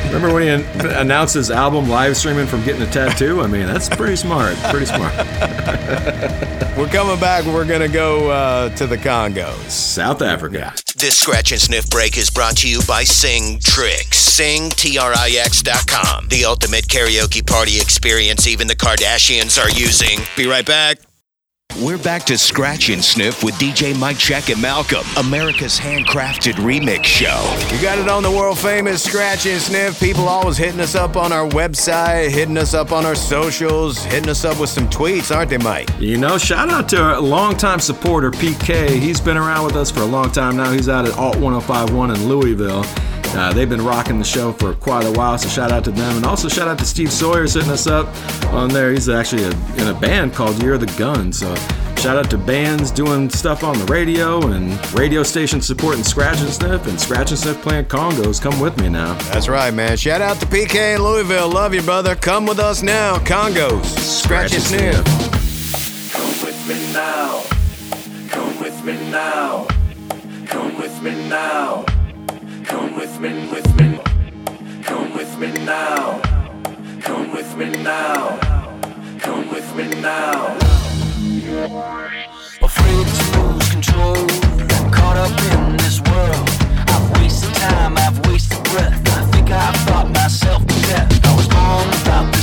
[0.08, 3.40] remember when he an- announced his album live streaming from getting a tattoo?
[3.40, 4.56] I mean, that's pretty smart.
[4.70, 5.12] Pretty smart.
[6.78, 7.44] We're coming back.
[7.44, 10.72] We're going to go uh, to the Congo, South Africa.
[10.96, 14.14] This scratch and sniff break is brought to you by SingTrix.
[14.14, 16.28] Sing, T-R-I-X.com.
[16.28, 20.20] The ultimate karaoke party experience even the Kardashians are using.
[20.36, 20.98] Be right back.
[21.76, 27.04] We're back to Scratch and Sniff with DJ Mike Check and Malcolm, America's handcrafted remix
[27.04, 27.56] show.
[27.72, 30.00] You got it on the world famous Scratch and Sniff.
[30.00, 34.28] People always hitting us up on our website, hitting us up on our socials, hitting
[34.30, 35.88] us up with some tweets, aren't they, Mike?
[36.00, 38.88] You know, shout out to our longtime supporter, PK.
[38.88, 40.72] He's been around with us for a long time now.
[40.72, 42.82] He's out at Alt 1051 in Louisville.
[43.32, 46.16] Uh, they've been rocking the show for quite a while, so shout out to them.
[46.16, 48.06] And also shout out to Steve Sawyer hitting us up
[48.54, 48.90] on there.
[48.90, 51.30] He's actually a, in a band called Year of the Gun.
[51.30, 51.54] So
[51.98, 56.48] Shout out to bands doing stuff on the radio and radio stations supporting Scratch and
[56.48, 58.40] Sniff and Scratch and Sniff playing Kongos.
[58.40, 59.14] Come with me now.
[59.32, 59.96] That's right, man.
[59.96, 61.48] Shout out to PK in Louisville.
[61.48, 62.14] Love you, brother.
[62.14, 63.18] Come with us now.
[63.18, 63.84] Kongos.
[63.98, 65.04] Scratch, and Sniff.
[66.12, 67.42] Come with me now.
[68.30, 69.66] Come with me now.
[70.46, 71.84] Come with me now.
[72.64, 74.00] Come with me, with me.
[74.84, 76.20] Come with me now.
[77.02, 78.38] Come with me now.
[79.18, 80.97] Come with me now.
[81.48, 84.16] Afraid to lose control.
[84.16, 86.48] I'm caught up in this world.
[86.88, 89.00] I've wasted time, I've wasted breath.
[89.16, 91.24] I think I've thought myself to death.
[91.24, 92.37] I was born without.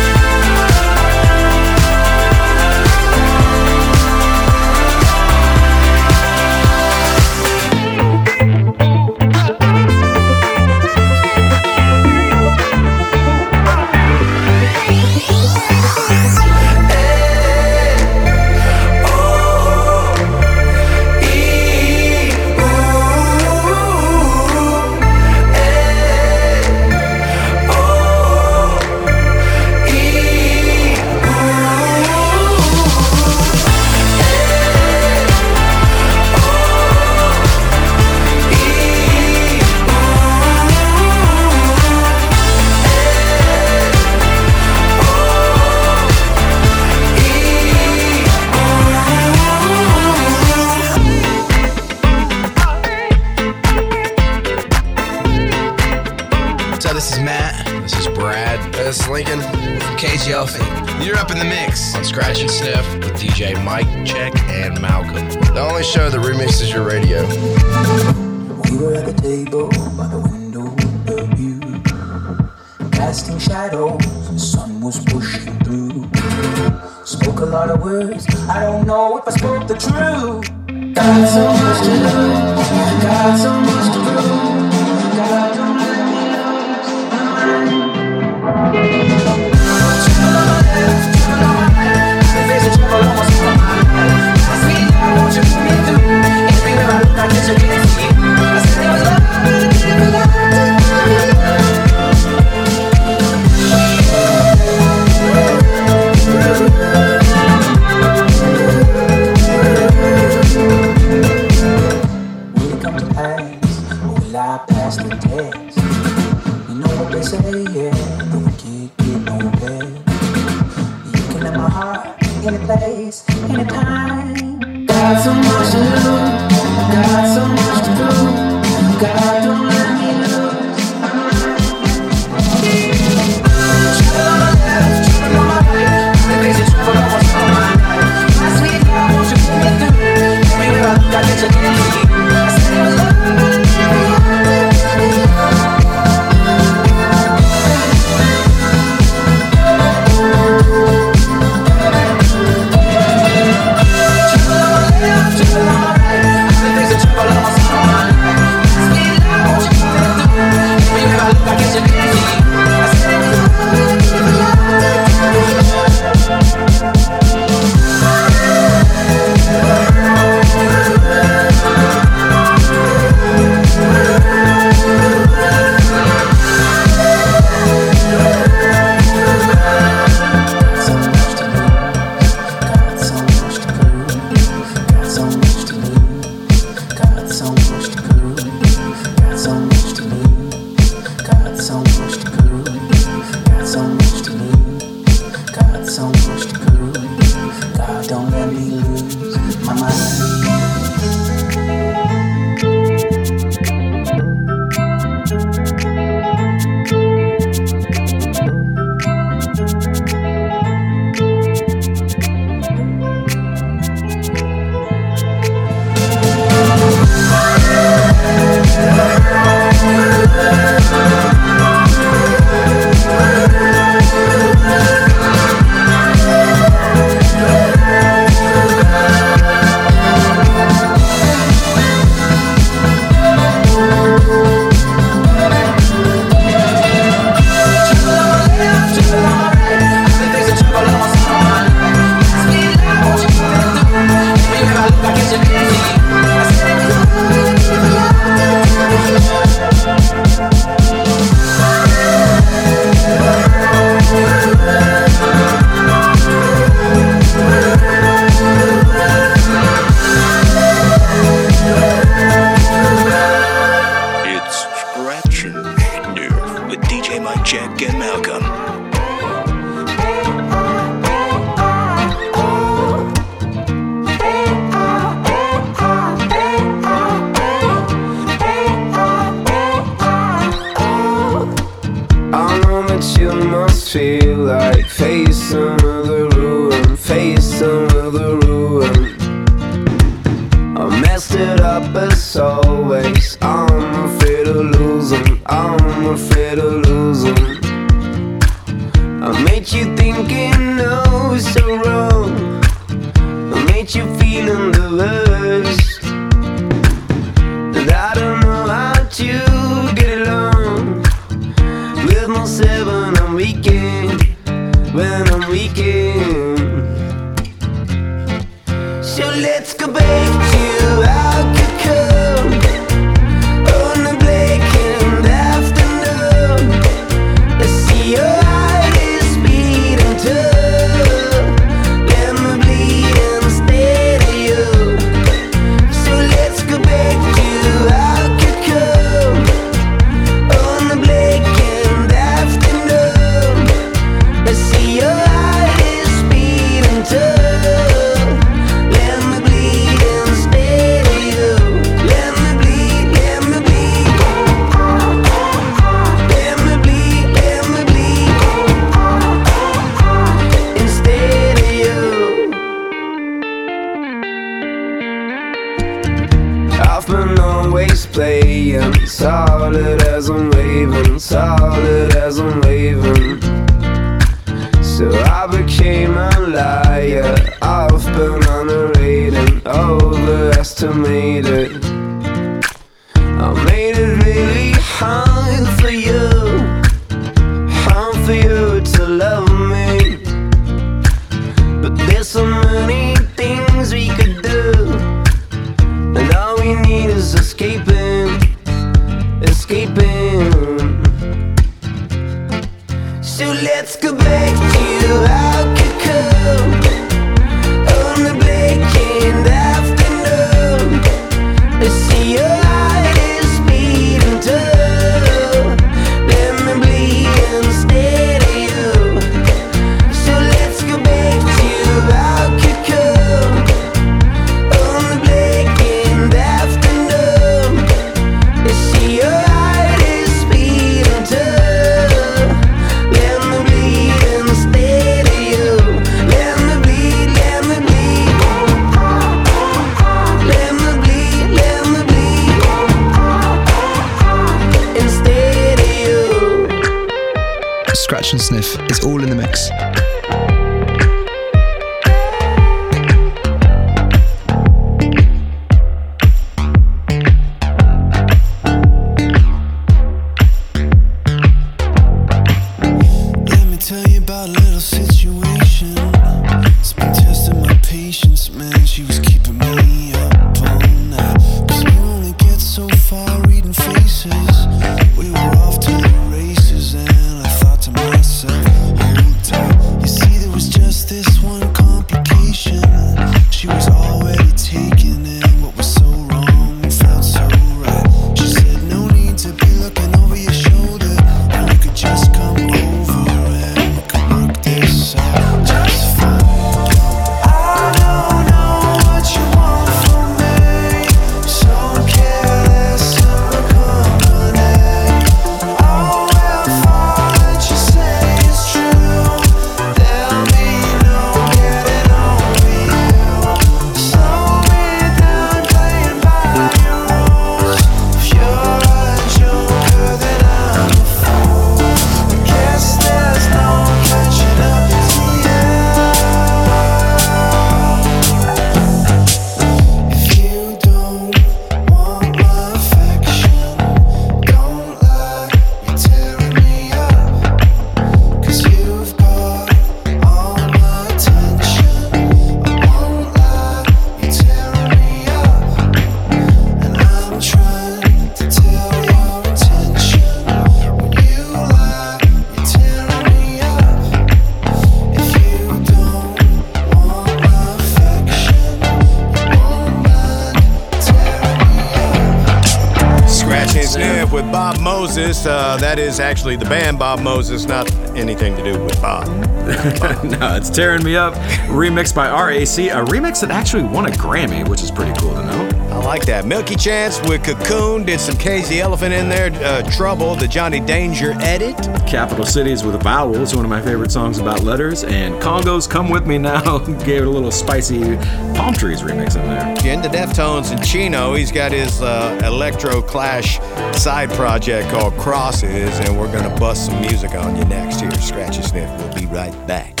[566.55, 569.27] The band Bob Moses, not anything to do with Bob.
[570.23, 571.33] no, it's Tearing Me Up,
[571.67, 575.43] remixed by RAC, a remix that actually won a Grammy, which is pretty cool to
[575.45, 575.70] know.
[576.11, 576.45] Like that.
[576.45, 579.49] Milky Chance with Cocoon did some Casey Elephant in there.
[579.63, 581.77] Uh, Trouble, the Johnny Danger edit.
[582.05, 585.89] Capital Cities with a Vowel Vowels, one of my favorite songs about letters, and Kongos
[585.89, 588.17] Come With Me Now gave it a little spicy
[588.55, 589.69] Palm Trees remix in there.
[589.93, 593.59] Into Deftones and Chino, he's got his uh, Electro Clash
[593.97, 598.11] side project called Crosses, and we're gonna bust some music on you next here.
[598.11, 598.89] Scratch and Sniff.
[598.99, 600.00] We'll be right back.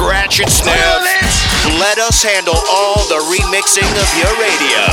[0.00, 0.74] Scratch and sniff.
[1.78, 4.86] Let us handle all the remixing of your radio.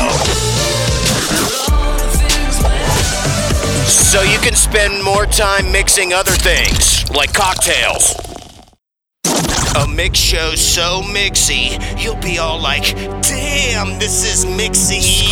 [3.88, 8.27] So you can spend more time mixing other things, like cocktails.
[9.78, 15.30] A mix show so mixy, you'll be all like, damn, this is mixy.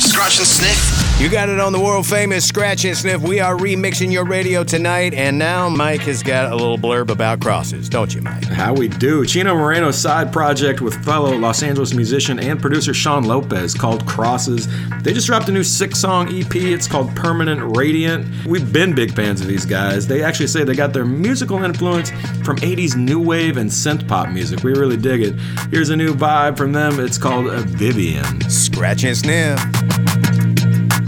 [0.00, 1.08] Scratch and sniff.
[1.20, 3.20] You got it on the world famous Scratch and Sniff.
[3.22, 7.40] We are remixing your radio tonight, and now Mike has got a little blurb about
[7.40, 8.44] crosses, don't you, Mike?
[8.44, 9.26] How we do.
[9.26, 14.68] Chino Moreno's side project with fellow Los Angeles musician and producer Shaun Lopez called Crosses.
[15.02, 16.54] They just dropped a new six song EP.
[16.54, 18.46] It's called Permanent Radiant.
[18.46, 20.06] We've been big fans of these guys.
[20.06, 22.10] They actually say they got their musical influence
[22.44, 24.62] from 80s new wave and synth pop music.
[24.62, 25.34] We really dig it.
[25.70, 27.00] Here's a new vibe from them.
[27.00, 28.48] It's called Vivien.
[28.50, 29.58] Scratch and Sniff.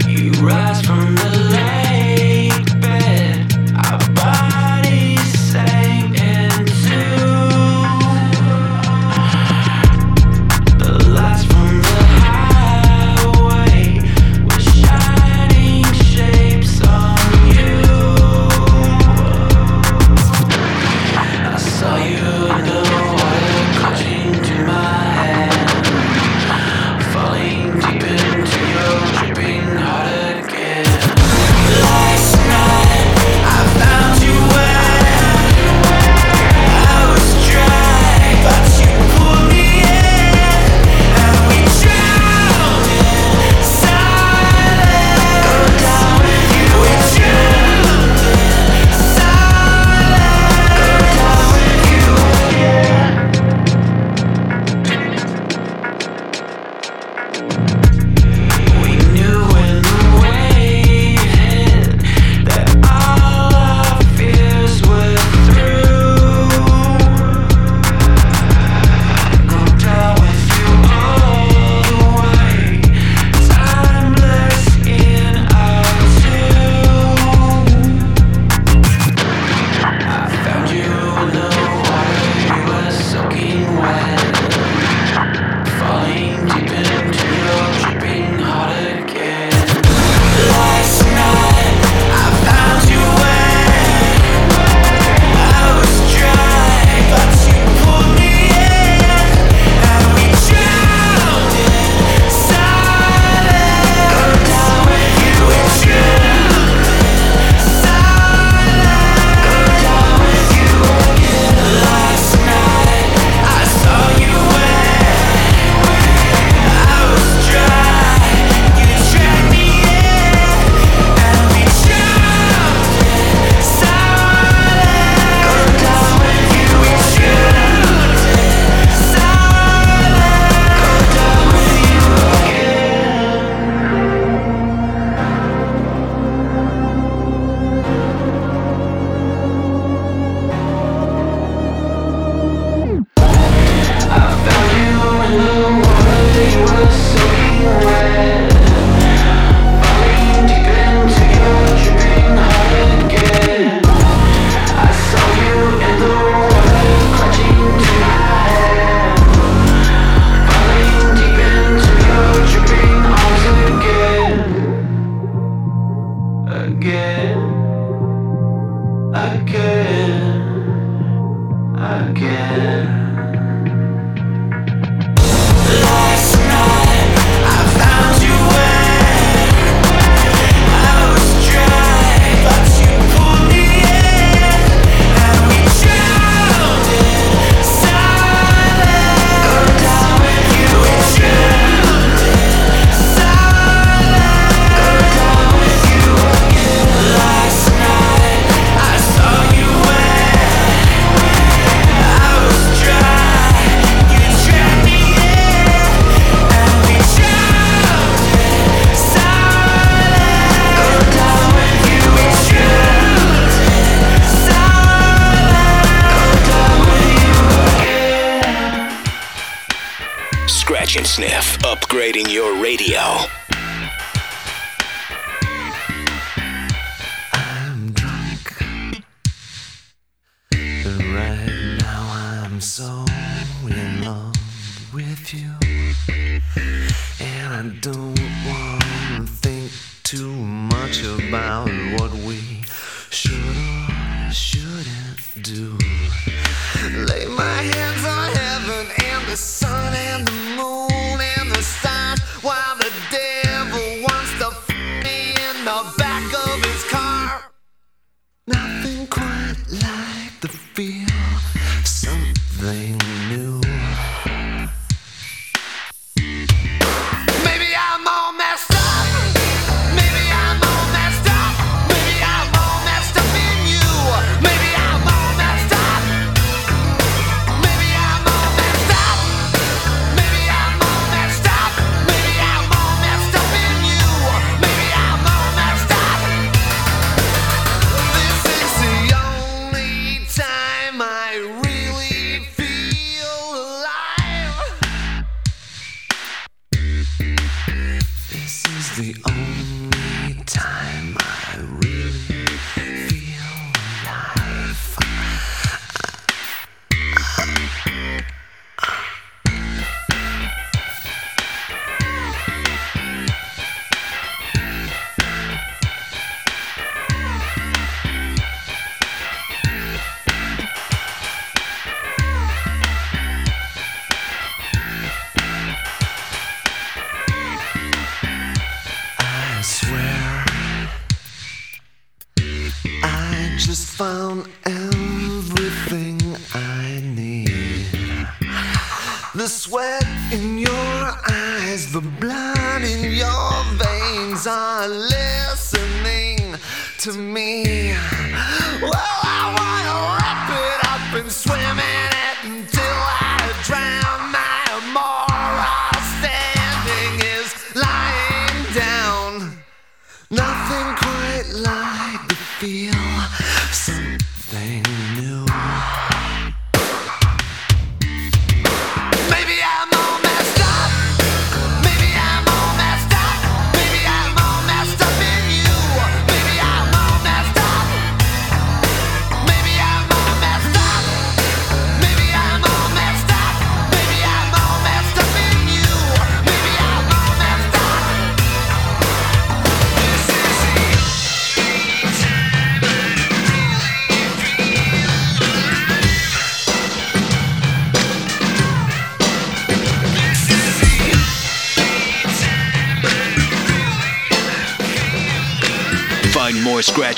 [0.07, 1.40] You rise from the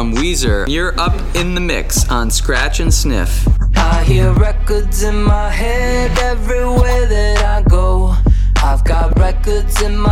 [0.00, 0.66] from Weezer.
[0.66, 3.46] You're up in the mix on Scratch and Sniff.
[3.76, 8.16] I hear records in my head everywhere that I go.
[8.64, 10.09] I've got records in my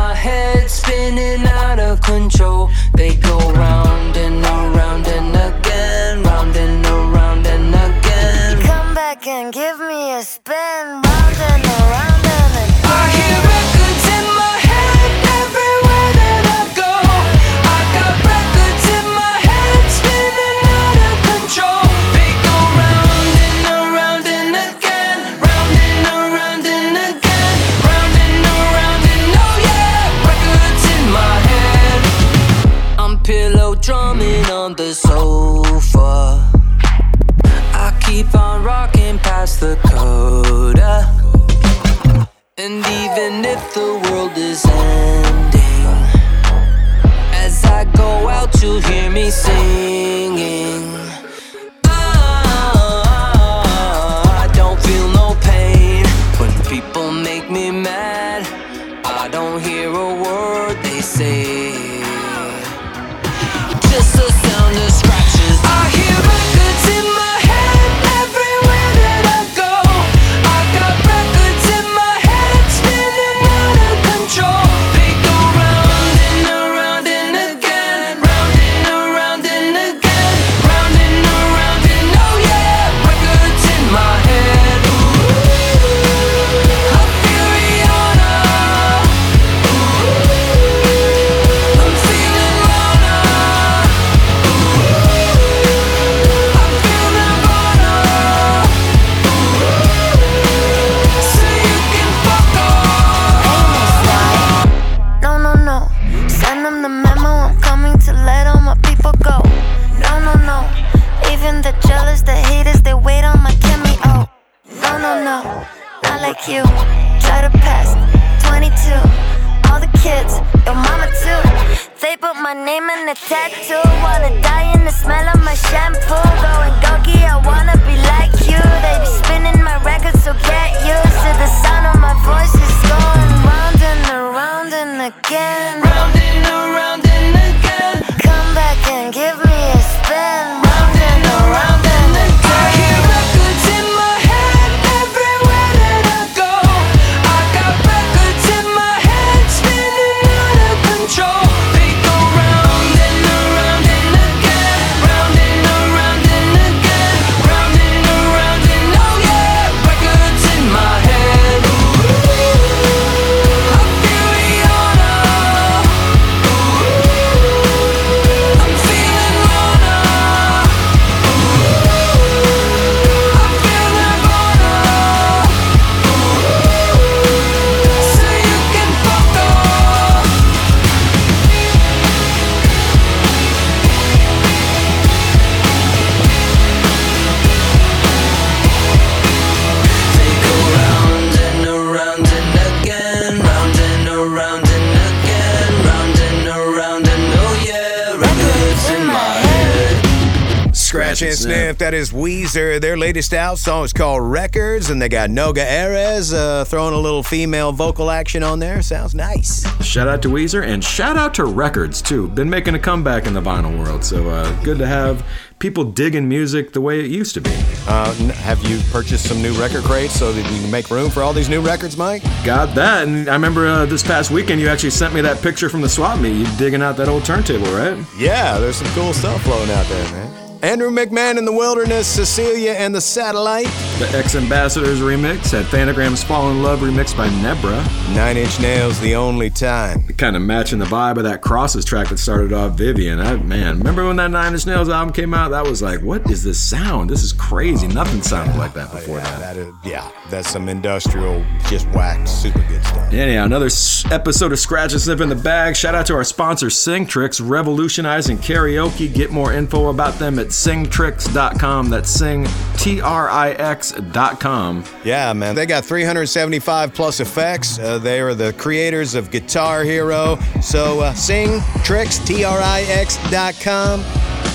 [201.19, 201.79] Cash and Sniff.
[201.79, 202.81] That is Weezer.
[202.81, 206.99] Their latest out song is called Records, and they got Noga Erez uh, throwing a
[206.99, 208.83] little female vocal action on there.
[208.83, 209.67] Sounds nice.
[209.85, 212.29] Shout out to Weezer and shout out to Records too.
[212.29, 215.25] Been making a comeback in the vinyl world, so uh, good to have
[215.59, 217.51] people digging music the way it used to be.
[217.89, 221.23] Uh, have you purchased some new record crates so that you can make room for
[221.23, 222.23] all these new records, Mike?
[222.45, 223.09] Got that.
[223.09, 225.89] And I remember uh, this past weekend you actually sent me that picture from the
[225.89, 226.35] swap meet.
[226.35, 227.99] You digging out that old turntable, right?
[228.17, 230.48] Yeah, there's some cool stuff flowing out there, man.
[230.63, 233.67] Andrew McMahon in the Wilderness, Cecilia and the Satellite.
[234.01, 237.85] The X Ambassadors remix had Phantogram's Fall in Love remixed by Nebra.
[238.17, 240.03] Nine Inch Nails, The Only Time.
[240.17, 243.21] Kind of matching the vibe of that Crosses track that started off Vivien.
[243.21, 245.51] I, man, remember when that Nine Inch Nails album came out?
[245.51, 247.09] That was like, what is this sound?
[247.09, 247.87] This is crazy.
[247.87, 249.55] Nothing sounded like that before yeah, that.
[249.55, 253.13] that is, yeah, that's some industrial, just whacked, super good stuff.
[253.13, 253.71] Anyhow, another
[254.11, 255.77] episode of Scratch and Sniff in the Bag.
[255.77, 259.13] Shout out to our sponsor, SingTrix, revolutionizing karaoke.
[259.13, 261.89] Get more info about them at SingTrix.com.
[261.89, 262.47] That's sing,
[262.77, 264.85] T R I X.com.
[265.05, 265.55] Yeah, man.
[265.55, 267.79] They got 375 plus effects.
[267.79, 270.39] Uh, they are the creators of Guitar Hero.
[270.63, 274.01] So uh, sing tricks, T R I X.com,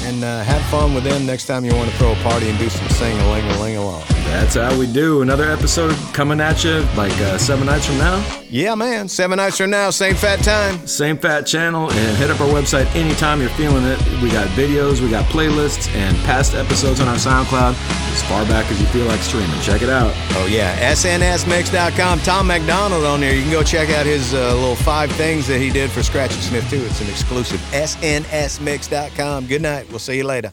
[0.06, 2.58] and uh, have fun with them next time you want to throw a party and
[2.60, 4.04] do some sing a ling a ling along.
[4.34, 5.22] That's how we do.
[5.22, 8.42] Another episode coming at you like uh, seven nights from now.
[8.50, 9.08] Yeah, man.
[9.08, 10.86] Seven nights from now, same fat time.
[10.88, 14.00] Same fat channel, and hit up our website anytime you're feeling it.
[14.22, 17.74] We got videos, we got playlists, and past episodes on our SoundCloud
[18.14, 19.60] as far back as you feel like streaming.
[19.62, 20.14] Check it out.
[20.32, 20.94] Oh, yeah.
[20.94, 22.20] SNSMix.com.
[22.20, 23.34] Tom MacDonald on there.
[23.36, 26.34] You can go check out his uh, little five things that he did for Scratch
[26.34, 26.84] and Sniff, too.
[26.84, 27.60] It's an exclusive.
[27.72, 29.48] SNSMix.com.
[29.48, 29.90] Good night.
[29.90, 30.52] We'll see you later.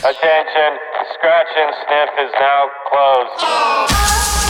[0.00, 0.78] Attention,
[1.14, 4.49] Scratch and Sniff is now closed.